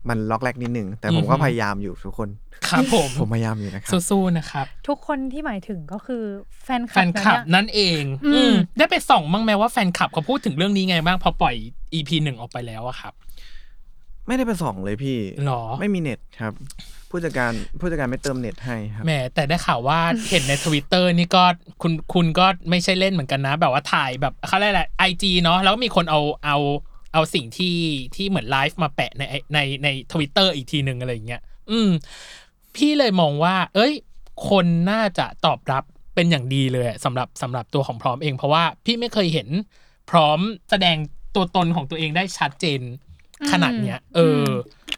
[0.10, 2.30] มันล็อกแรกนิดนึงแต่ผมอือฮึก็พยายามอยู่ทุกคน
[2.68, 6.24] ครับผมผมพยายามอยู่นะครับสู้ๆนะครับ ทุกคนที่หมายถึงก็คือ
[6.64, 11.56] แฟนคแฟลับนคลับนะเนี่ยนั่นเองอืมอืมได้ไปส่องบ้างไหมว่าแฟนคลับเขาพูดถึงเรื่องนี้ไงบ้างพอปล่อย
[11.94, 13.14] EP หนึ่งออกไปแล้วอะครับ
[14.28, 16.54] ไม่ได้ไปส่องเลยพี่หรอไม่มีเน็ตครับ
[17.10, 20.00] ผู้จัดการผู้จัดการไม่เติมเน็ตให้ครับแหมแต่ได้ข่าวว่า
[20.30, 21.44] เห็นในทวิตเตอร์นี่ก็
[21.82, 26.58] คุณคุณก็ไม่ใช่เล่นเหมือนกันนะ แบบว่าถ่ายแบบเขาเรียกอะไร IG เนาะแล้วก็มีคนเอาเอา
[27.16, 27.78] เอาสิ่งที่
[28.16, 31.42] ที่เหมือนไลฟ์มาแปะในในในทวิตเตอร์อีกทีหนึ่งอะไรอย่างเงี้ย
[31.72, 31.90] อืม
[32.76, 33.94] พี่เลยมองว่า เอ้ย
[34.50, 35.84] คนน่าจะตอบรับ
[36.16, 39.48] เป็นอย่างดีเลยสำหรับสำหรับตัวของพร้อมเอง เพราะว่าพี่ไม่เคยเห็น
[40.12, 40.40] พร้อม
[40.70, 40.98] แสดง
[41.36, 42.82] ตัวตนของตัวเองได้ชัดเจน
[43.52, 44.44] ขนาดเนี้ย เออ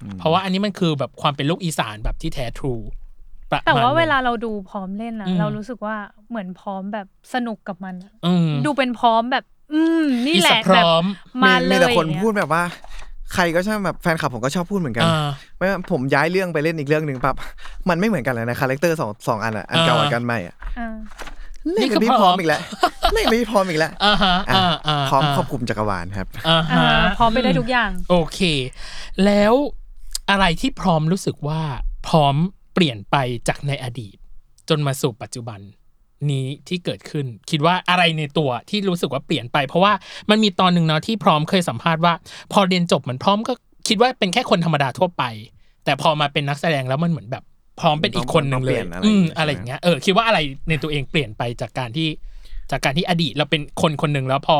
[0.03, 2.73] อเพราะว่าอันนี้มันคือแบบความเป็นลูกอีสานแบบที่แท้ true
[3.51, 5.95] ประมาณแต่ว่าเวลาหนึ่งเราดูพร้อมเล่นนะอืมเรารู้สึกว่า
[6.29, 11.03] เหมือนพร้อมแบบสนุกกับมันอะอืมดูเป็นพร้อมแบบ อืม นี่แหละอีสานแบบพร้อม
[11.43, 12.63] มาเลยแต่คนอย่างเงี้ยพูดแบบว่า
[13.33, 17.35] ใครก็ช่างแบบแฟนคลับผมก็ชอบพูดเหมือนกันอ่าไม่ว่าผมย้ายเรื่องไปเล่นอีกเรื่องหนึ่งปั๊บ
[17.89, 20.95] มันไม่เหมือนกันเลยนะ character สองสองอันอะอันเก่าอ่าอันกันใหม่อะอ่า
[21.73, 22.61] เล่นกับพี่พร้อมอีกแล้ว
[23.13, 28.39] เล่นกับพี่พร้อมอีกแล้วอ่าฮะอะอ่าอ่าพร้อมาครอบคลุมจักรวาลครับอ่าอ่าฮะพร้อมไปได้ทุกอย่าง โอเค
[29.25, 29.53] แล้ว
[30.29, 31.61] อะไรที่พร้อมรู้สึกว่า
[32.07, 32.35] พร้อม
[32.73, 33.15] เปลี่ยนไป
[33.47, 34.15] จากในอดีต
[34.69, 35.59] จนมาสู่ปัจจุบัน
[36.31, 39.93] นี้ที่เกิดขึ้น คิดว่าอะไรในตัวที่รู้สึกว่าเปลี่ยนไป เพราะว่า
[40.29, 42.13] มันมีตอนหนึ่งเนาะที่พร้อมเคยสัมภาษณ์ว่า
[42.53, 43.53] พอเรียนจบเหมือนพร้อมก็
[43.87, 45.23] คิดว่าเป็นแค่คนธรรมดาทั่วไป
[45.85, 47.43] แต่พอมาเป็นนักแสดงแล้วมันเหมือนแบบ
[47.79, 50.39] พร้อมเป็นอีกคนหนึ่งเลยต้องเปลี่ยนอะไรอืมใช่ไหมอะไรอย่างเงี้ยเออคิดว่าอะไร
[50.69, 52.07] ในตัวเองเปลี่ยนไปจากการที่
[52.71, 54.57] จากการที่อดีตเราเป็นคนคนหนึ่งแล้วพอ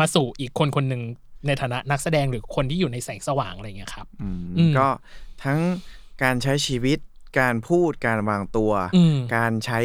[0.00, 1.02] มาสู่อีกคนคนหนึ่ง
[1.46, 4.88] ในฐานะนักแสดงหรือคนที่อยู่ในแสงสว่างอะไรอย่างเงี้ยครับอืมอืมก็
[5.44, 5.58] ทั้ง
[6.22, 6.98] การใช้ชีวิต
[7.38, 9.80] การพูดการวางตัว อืม การใช้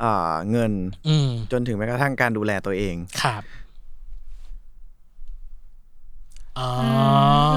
[0.00, 0.72] เอ่อเงิน
[1.08, 3.42] อืมจนถึงแม้กระทั่งการดูแลตัวเอง ครับ
[6.58, 6.70] อ๋อ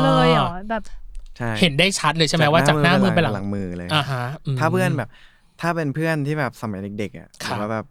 [0.04, 0.84] เลยเหรอแบบ
[1.38, 4.24] ใช่เห็นได้ชัดเลยใช่ไหมว่าจากหน้ามือไปหลังหลังมือเลย อ่าฮะ
[4.54, 5.10] ม ถ้าเพื่อนแบบ
[5.62, 7.86] ถ้าเป็นเพื่อนที่แบบสมัยเด็กๆอะหครัรืบอว่าแบบ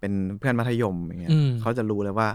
[0.00, 2.28] เป็นเพื่อนมัธยมอย่างเงี้ยอืม เขาจะรู้เลยว่า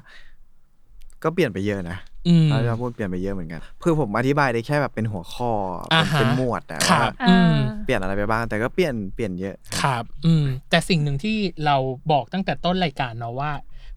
[1.24, 1.98] ก็เปลี่ยนไปเยอะนะ
[2.28, 5.52] อืมเขาจะพูดเปลี่ยนไปเยอะเหมือนกันเพื่อผมอธิบายได้แค่แบบเป็นหัวข้อ
[5.94, 7.54] ออ่าฮะ เป็นหมวดอะครัว่าบอืม
[7.84, 11.78] เปลี่ยนอะไรไปบ้างแต่ก็เปลี่ยนเปลี่ยนเยอะ ครับ อืม แต่สิ่งหนึ่งที่เรา
[12.12, 13.52] บอกตั้งแต่ต้นรายการเนาะว่า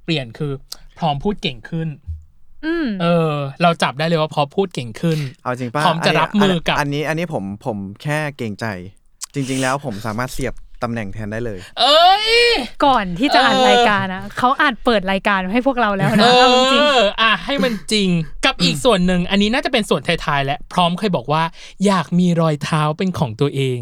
[0.04, 0.52] เปลี่ยนคือ
[0.98, 1.88] พร้อมพูดเก่งขึ้น
[2.66, 8.66] อืม เออ เราจับได้เลยว่าพอพูดเก่งขึ้น เอาจริงป่ะพร้อมจะรับมือกับ อันนี้อันนี้ผมผมแค่เกรงใจ
[9.34, 12.28] จริง ๆ แล้วผมสามารถเสียบ ตำแหน่งแทนได้เลย เอ้ย
[12.84, 18.08] ก่อนที่จะอ่านเออรายการอะเขาอ่านเปิดรายการให้พวกเราแล้วเอนะเอาจริงออะให้มันจริง
[18.44, 21.42] กับอีกส่วนหนึ่ง อันนี้น่าจะเป็นส่วนท้ายๆและพร้อมเคยบอกว่า
[21.86, 23.80] อยากมีรอยเท้าเป็นของตัวเอง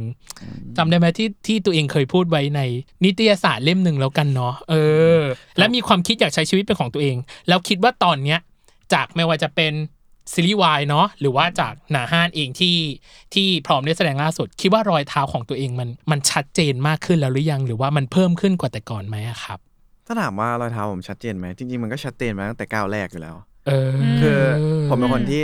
[0.76, 2.61] จำได้ไหมที่ที่ตัวเองเคยพูดไว้ใน
[3.05, 4.74] นิตยสารเล่มหนึ่งแล้วกันเนาะเอ
[5.18, 5.20] อ
[5.59, 7.16] และมีความคิดอยากใช้ชีวิตเป็นของตัวเอง
[7.49, 8.38] แล้วคิดว่าตอนเนี้ย
[8.92, 9.72] จากไม่ว่าจะเป็น
[10.32, 12.76] ซีรีส์วายเนาะหรือว่าจากหนาห้านเองที่
[13.34, 19.58] ที่พร้อมได้แสดงล่าสุด คิดว่ารอยเท้าของตัวเองมันมันชัดเจนมากขึ้นแล้วหรือยัง หรือว่ามันเพิ่มขึ้นกว่าแต่ก่อนไหมอะครับ
[20.06, 24.38] ถ้าถามว่ารอยเท้าผมชัดเจนไหมจริงๆมันก็ชัดเจนมาตั้งแต่ก้าวแรกอยู่แล้วเออคือ
[24.88, 25.42] ผมเป็นคนที่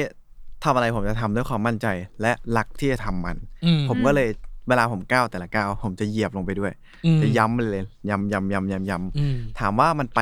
[0.65, 1.87] ทำอะไรผมจะทำด้วยความมั่นใจ
[2.23, 4.29] และรักที่จะทำมันอืมผมก็เลย
[4.69, 6.73] เวลาผมก้าวแต่ละก้าวผมจะเหยียบลงไปด้วย
[7.05, 10.21] อืมจะย้ำมันเลยย้ำย้ำย้ำย้ำย้อืมำถามว่ามันไป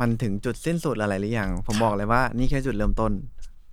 [0.00, 3.12] มันถึงจุดสิ้นสุดอะไรหรือยังผมบอกเลยว่านี่แค่จุดเริ่มต้น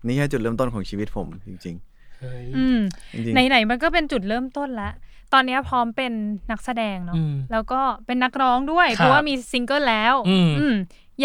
[0.06, 1.76] นี่แค่จุดเริ่มต้นของชีวิตผมจริง
[2.20, 4.94] เฮ้ยๆอืมๆจริงไหนๆมันก็เป็นจุดเริ่มต้นแล้ว
[5.34, 6.14] ตอนเนี้ยพร้อมเป็น
[6.52, 10.76] นักแสดงเนาะอืมแล้วก็เป็นนักร้องด้วยครับเพราะว่ามีซิงเกิลแล้ว อืมอืม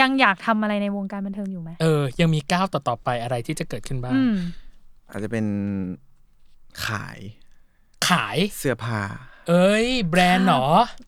[0.00, 5.46] ยังอยากทำอะไรในวงการบันเทิงอยู่ไหมเออ ยังมีก้าวต่อๆไปอะไรที่จะเกิดขึ้นบ้างอืมๆอาจจะเป็น
[6.86, 7.18] ขาย
[8.08, 9.00] ขายเสื้อผ้า
[9.48, 10.66] เอ้ย แบรนด์เหรอ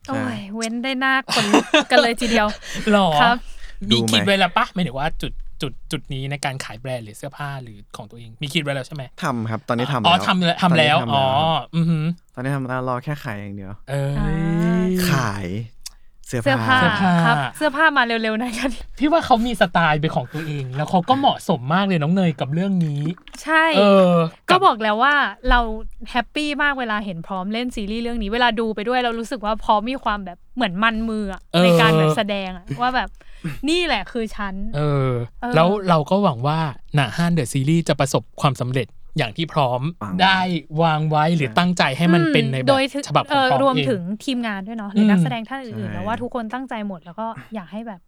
[0.09, 2.47] โอ้ยเว้นได้หน้าคนลุกกันเลยทีเดียว
[2.91, 3.37] หรอครับ
[3.89, 5.31] มีดูไหมคิดไว้แล้วปะหมายถึงว่าจุด
[5.61, 15.47] จุดจุดนี้ในการขายแบรนด์หรือเสื้อผ้าหรือของตัวเองมีคิดไว้แล้วใช่ไหมทำครับ ตอนนี้ทำอ๋อแล้วทำแล้วทำแล้วตนนี้อ๋อครับอือหือตอนนี้ทำแล้วรอแค่ขายอย่างเดียวเอ้ยอ่าขาย
[16.29, 18.69] เสื้อเสื้อผ้าผ้าเสื้อผ้า ครับ เสื้อผ้ามาเร็วๆหนะครับ
[18.99, 23.01] พี่ว่าเขามีสไตล์เป็นของตัวเอง แล้วเขาก็เหมาะสมมากเลยน้องเนยกับเรื่องนี้
[23.43, 24.13] ใช่ เออ
[24.49, 25.15] ก็บบอกแล้วว่า
[25.49, 25.59] เรา
[26.11, 33.09] แฮปปี้มากเวลาเห็นพร้อมเล่นซีรีส์เรื่องนี้เวลาดูไปด้วยเรารู้สึกว่าพร้อมมีความแบบเหมือนมันมืออะเออในการแบบแสดงอะว่าแบบ
[33.69, 35.09] นี่แหละคือฉัน เออ
[35.41, 36.59] เออ แล้วเราก็หวังว่า
[36.95, 38.87] หนาห้านเดอะซีรีส์จะประสบความสำเร็จ
[39.17, 40.39] อย่างที่พร้อมวางได้
[40.83, 48.01] วางไว้หรือตั้งใจให้มันเป็นในแบโดบยถึงฉบับขเอองอพร้อมรวมเองถึงทีมงานด้วยเนาะหรืออมนักแสดงท่านอื่นๆใช่แล้วว่าทุกคนตั้งใจหมดแล้วก็อยากให้แบบ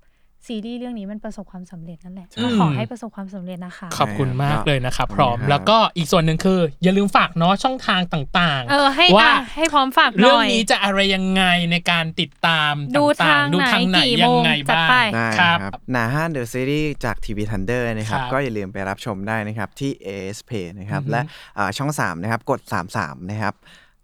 [0.48, 21.22] ซีรีส์เรื่องนี้มันประสบความสำเร็จนั่นแหละใช่ก็ขอให้ประสบความสำเร็จนะคะ ขอบคุณมากเลยนะครับขอบคุณพร้อมครับแล้วก็อีกส่วนหนึ่งคือ อย่าลืมฝากเนาะช่องทางต่างเออให้ว่าอะให้พร้อมฝากหเรื่องน่อยนี้จะอะไรยังไงในการติดตามดูต่ทางๆดูทางไหนไหนกี่ยัโมงงไงจัดบ้างไปได้ครับครับหนาห้านเดอะซีรีส์จากทีวีทันเดอร์นะครับครับก็อย่าลืมไปรับชมได้นะครับที่ AS Play นะครับอือฮึและ
[21.58, 22.60] อ่าช่อง 3 นะครับกด
[22.96, 23.54] 33 นะครับ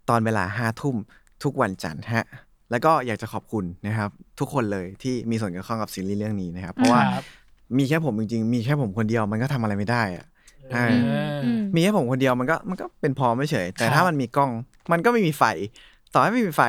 [0.08, 0.96] ตอนเวลา5ทุ่ม
[1.42, 2.24] ทุกวันจันทร์ฮะ
[2.70, 4.10] แล้วก็อยากจะขอบคุณนะครับ
[4.40, 7.24] ทุกคนเลยที่มีส่วนเกี่ยวข้องกับซีรีส์เรื่องนี้นะครับ เพราะว่าครับ
[7.78, 10.26] มีแค่ผมจริงๆ มีแค่ผมคนเดียวมันก็ทำอะไรไม่ได้อะ
[10.72, 14.50] ใช่เอออืมมีแค่ผมคนเดียวมันก็มันก็เป็นพอไม่เฉย แต่ครับถ้ามันมีกล้อง
[14.92, 15.44] มันก็ไม่มีไฟ
[16.14, 16.62] ต่อให้ไม่มีไฟ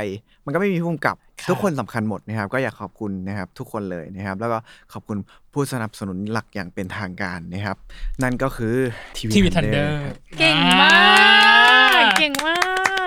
[0.46, 4.58] มันก็ไม่มีพุ่มกับครับทุกคนสำคัญหมดนะครับ ก็อยากขอบคุณนะครับ ทุกคนเลยนะครับ แล้วก็
[4.94, 5.18] ขอบคุณ
[5.54, 7.78] ผู้สนับสนุนหลักอย่างเป็นทางการนะครับ
[8.24, 8.76] นั่นก็คือ
[9.18, 10.90] ทีทีวีวีทัทันนเดเดออร์ร์เก่งมา
[11.88, 12.58] ก เก่งมา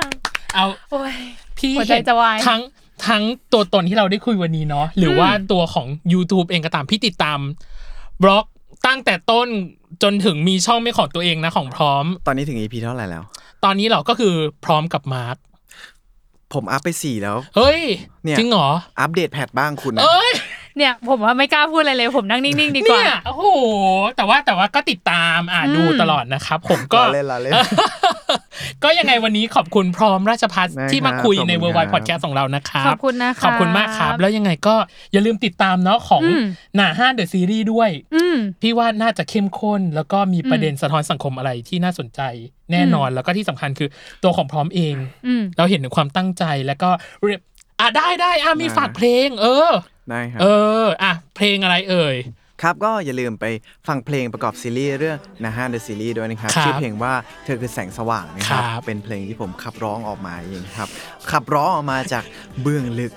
[0.05, 0.07] ก
[0.55, 1.15] เอาโอ้ย
[1.59, 2.61] พี่หัวใจเห็นจะวายทั้ง
[3.09, 3.23] ทั้ง
[3.53, 7.39] ตัวตนที่เราได้คุยวันนี้เนาะหรือว่าตัวของ YouTube เองก็ตามพี่ติดตาม
[8.23, 8.45] บล็อก
[8.87, 9.49] ตั้งแต่ต้น
[10.03, 13.25] จนถึงมีช่องไม่ของตัวเองนะของพร้อม ตอนนี้ถึง EP เท่าไหร่แล้ว
[13.65, 14.35] ตอนนี้เราก็คือ
[14.65, 15.37] พร้อมกับมาร์ค
[16.53, 17.81] ผมอัพไปสี่แล้ว เฮ้ย
[18.25, 18.69] เนี่ยจริงเหรอ
[19.01, 20.33] อัปเดตแพทบ้างคุณนะเอ้ย
[20.77, 23.47] เนี่ยผมว่าไม่กล้าพูดอะไรเลย ผมนั่งนิ่งๆดีกว่า เนี่ยโอ้โห
[24.17, 27.53] แต่ว่าแต่ว่าก็ติดตามอ่าอืมดูตลอดนะครับ ผมก็ ล้อเล่นล้อเล่น
[28.85, 34.75] ก็ยังไงวันนี้ขอบคุณพร้อมราชพัฒน์ได้ที่มาคุยครับในขอบเวคุอณร์ไวครับพอดแคสต์ของเรานะครับ ขอบคุณนะคะ ขอบคุณมากครับ แล้วยังไงก็
[35.13, 36.45] อย่าลืมติดตามเนาะของอืม
[36.75, 42.21] หน้าห้านเดอะซีรีส์ด้วย อืม พี่ว่าน่าจะเข้มข้น แล้วก็มีประเด็นสะท้อนสังคมอะไรที่น่าสนใจ
[42.73, 43.89] แน่นอนแล้วก็ที่สำคัญคือ
[44.23, 44.95] ตัวของพร้อมเอง
[45.27, 47.41] อืม เราเห็นถึงความตั้งใจแล้วก็เรียบ
[47.81, 49.71] อะได้ได้อะมีฝากเพลง เออ
[50.11, 50.47] ได้ครับ เอ
[50.85, 52.17] อ อะ เพลงอะไรเอ่ย
[52.63, 53.47] ครับก็อย่าลืมไป
[53.89, 57.13] ฟังเพลงประกอบซีรีส์เรื่องหน้าฮ่านเดอะซีรีส์ด้วยนะครับ ครับชื่อเพลงว่า
[57.45, 60.89] เธอคือแสงสว่างนะครับ ครับ เป็นเพลงที่ผมขับร้องออกมาเองครับ
[61.31, 62.25] ขับร้องออกมาจาก
[62.61, 63.13] เบื้องลึก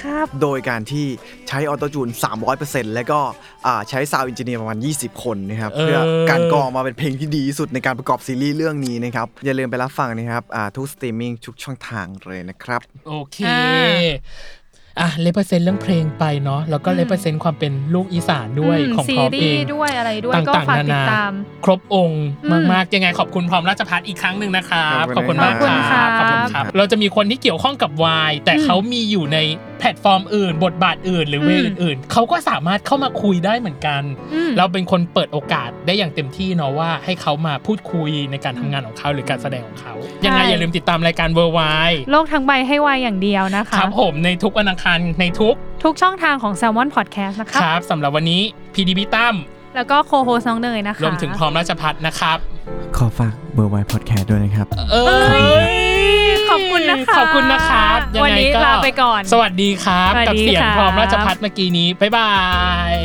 [0.00, 1.06] ครับ โดยการที่
[1.48, 2.08] ใช้ auto-tune
[2.52, 3.20] 300%แล้วก็
[3.66, 5.98] อ่าใช้ sound engineer ประมาณ 20 คนนะครับ เออ เพื่อ
[6.30, 14.02] การกรองมาเป็นเพลงที่ดีที่สุดในการประกอบซีรีส์เรื่องนี้นะครับ อย่าลืมไปรับฟังนะครับอ่าทุกสตรีมมิ่งทุกช่องทางเลยนะครับ โอเค อ่า
[15.00, 21.32] อะเลเปอร์เซ็นต์เรื่องเพลงไปเนาะแล้วก็เลเปอร์เซ็นต์ความเป็นลูกอีสานด้วยมของซีพร้อมรีเองส์ด้วยอะไรด้วยก็ต่างฝากๆนาติดนาตาม
[21.64, 29.38] ครบองค์อืมมากๆ ยังไงขอบคุณพร้อมราชพัฒน์อีกครั้งหนึ่งนะครับขอบคุณมากขอบคุณครับครับขอบคุณครับ เราจะมีคนที่เกี่ยวข้องกับวายแต่อืมเขามีอยู่ใน
[29.71, 34.02] แพลตฟอร์มอื่น บทบาทอื่น หรือเวอืมอื่นๆเขาก็สามารถเข้ามาคุยได้เหมือนกัน
[34.34, 41.60] อืมเราเป็นคนเปิดโอกาสได้อย่างเต็มที่เนาะว่าให้เขามาพูดคุยในการทำงานของเขาหรือการแสดงของเขา ยังไงอย่าลืมติดตามรายการเวอร์ไว
[42.10, 45.54] โลกทั้งใบให้วายอย่างเดียวนะคะครับผมในทุกวันอังคารในทุก
[45.84, 48.42] ทุกช่องทางของ Salmon Podcast นะคครับรับสำหรับวันนี้
[48.74, 49.34] พีดีพีตั้ม
[49.76, 52.38] แล้วก็โคโฮสน้องเนยนะคะรวมถึงพร้อมราชพัฒน์นะครับ
[52.96, 55.91] ขอฝากเบอร์ไวพอดแคสต์ด้วยนะครับ เอ้เอ้ยย
[56.52, 62.32] ขอบคุณนะคะขอบคุณนะครับยังวันไงนี้ก็ลาไปก่อน สวัสดีครับ สวัสกับดีเสียงครับพร้อมราชพัฒน์เมื่อกี้นี้ บ๊ายบา
[62.92, 62.96] ย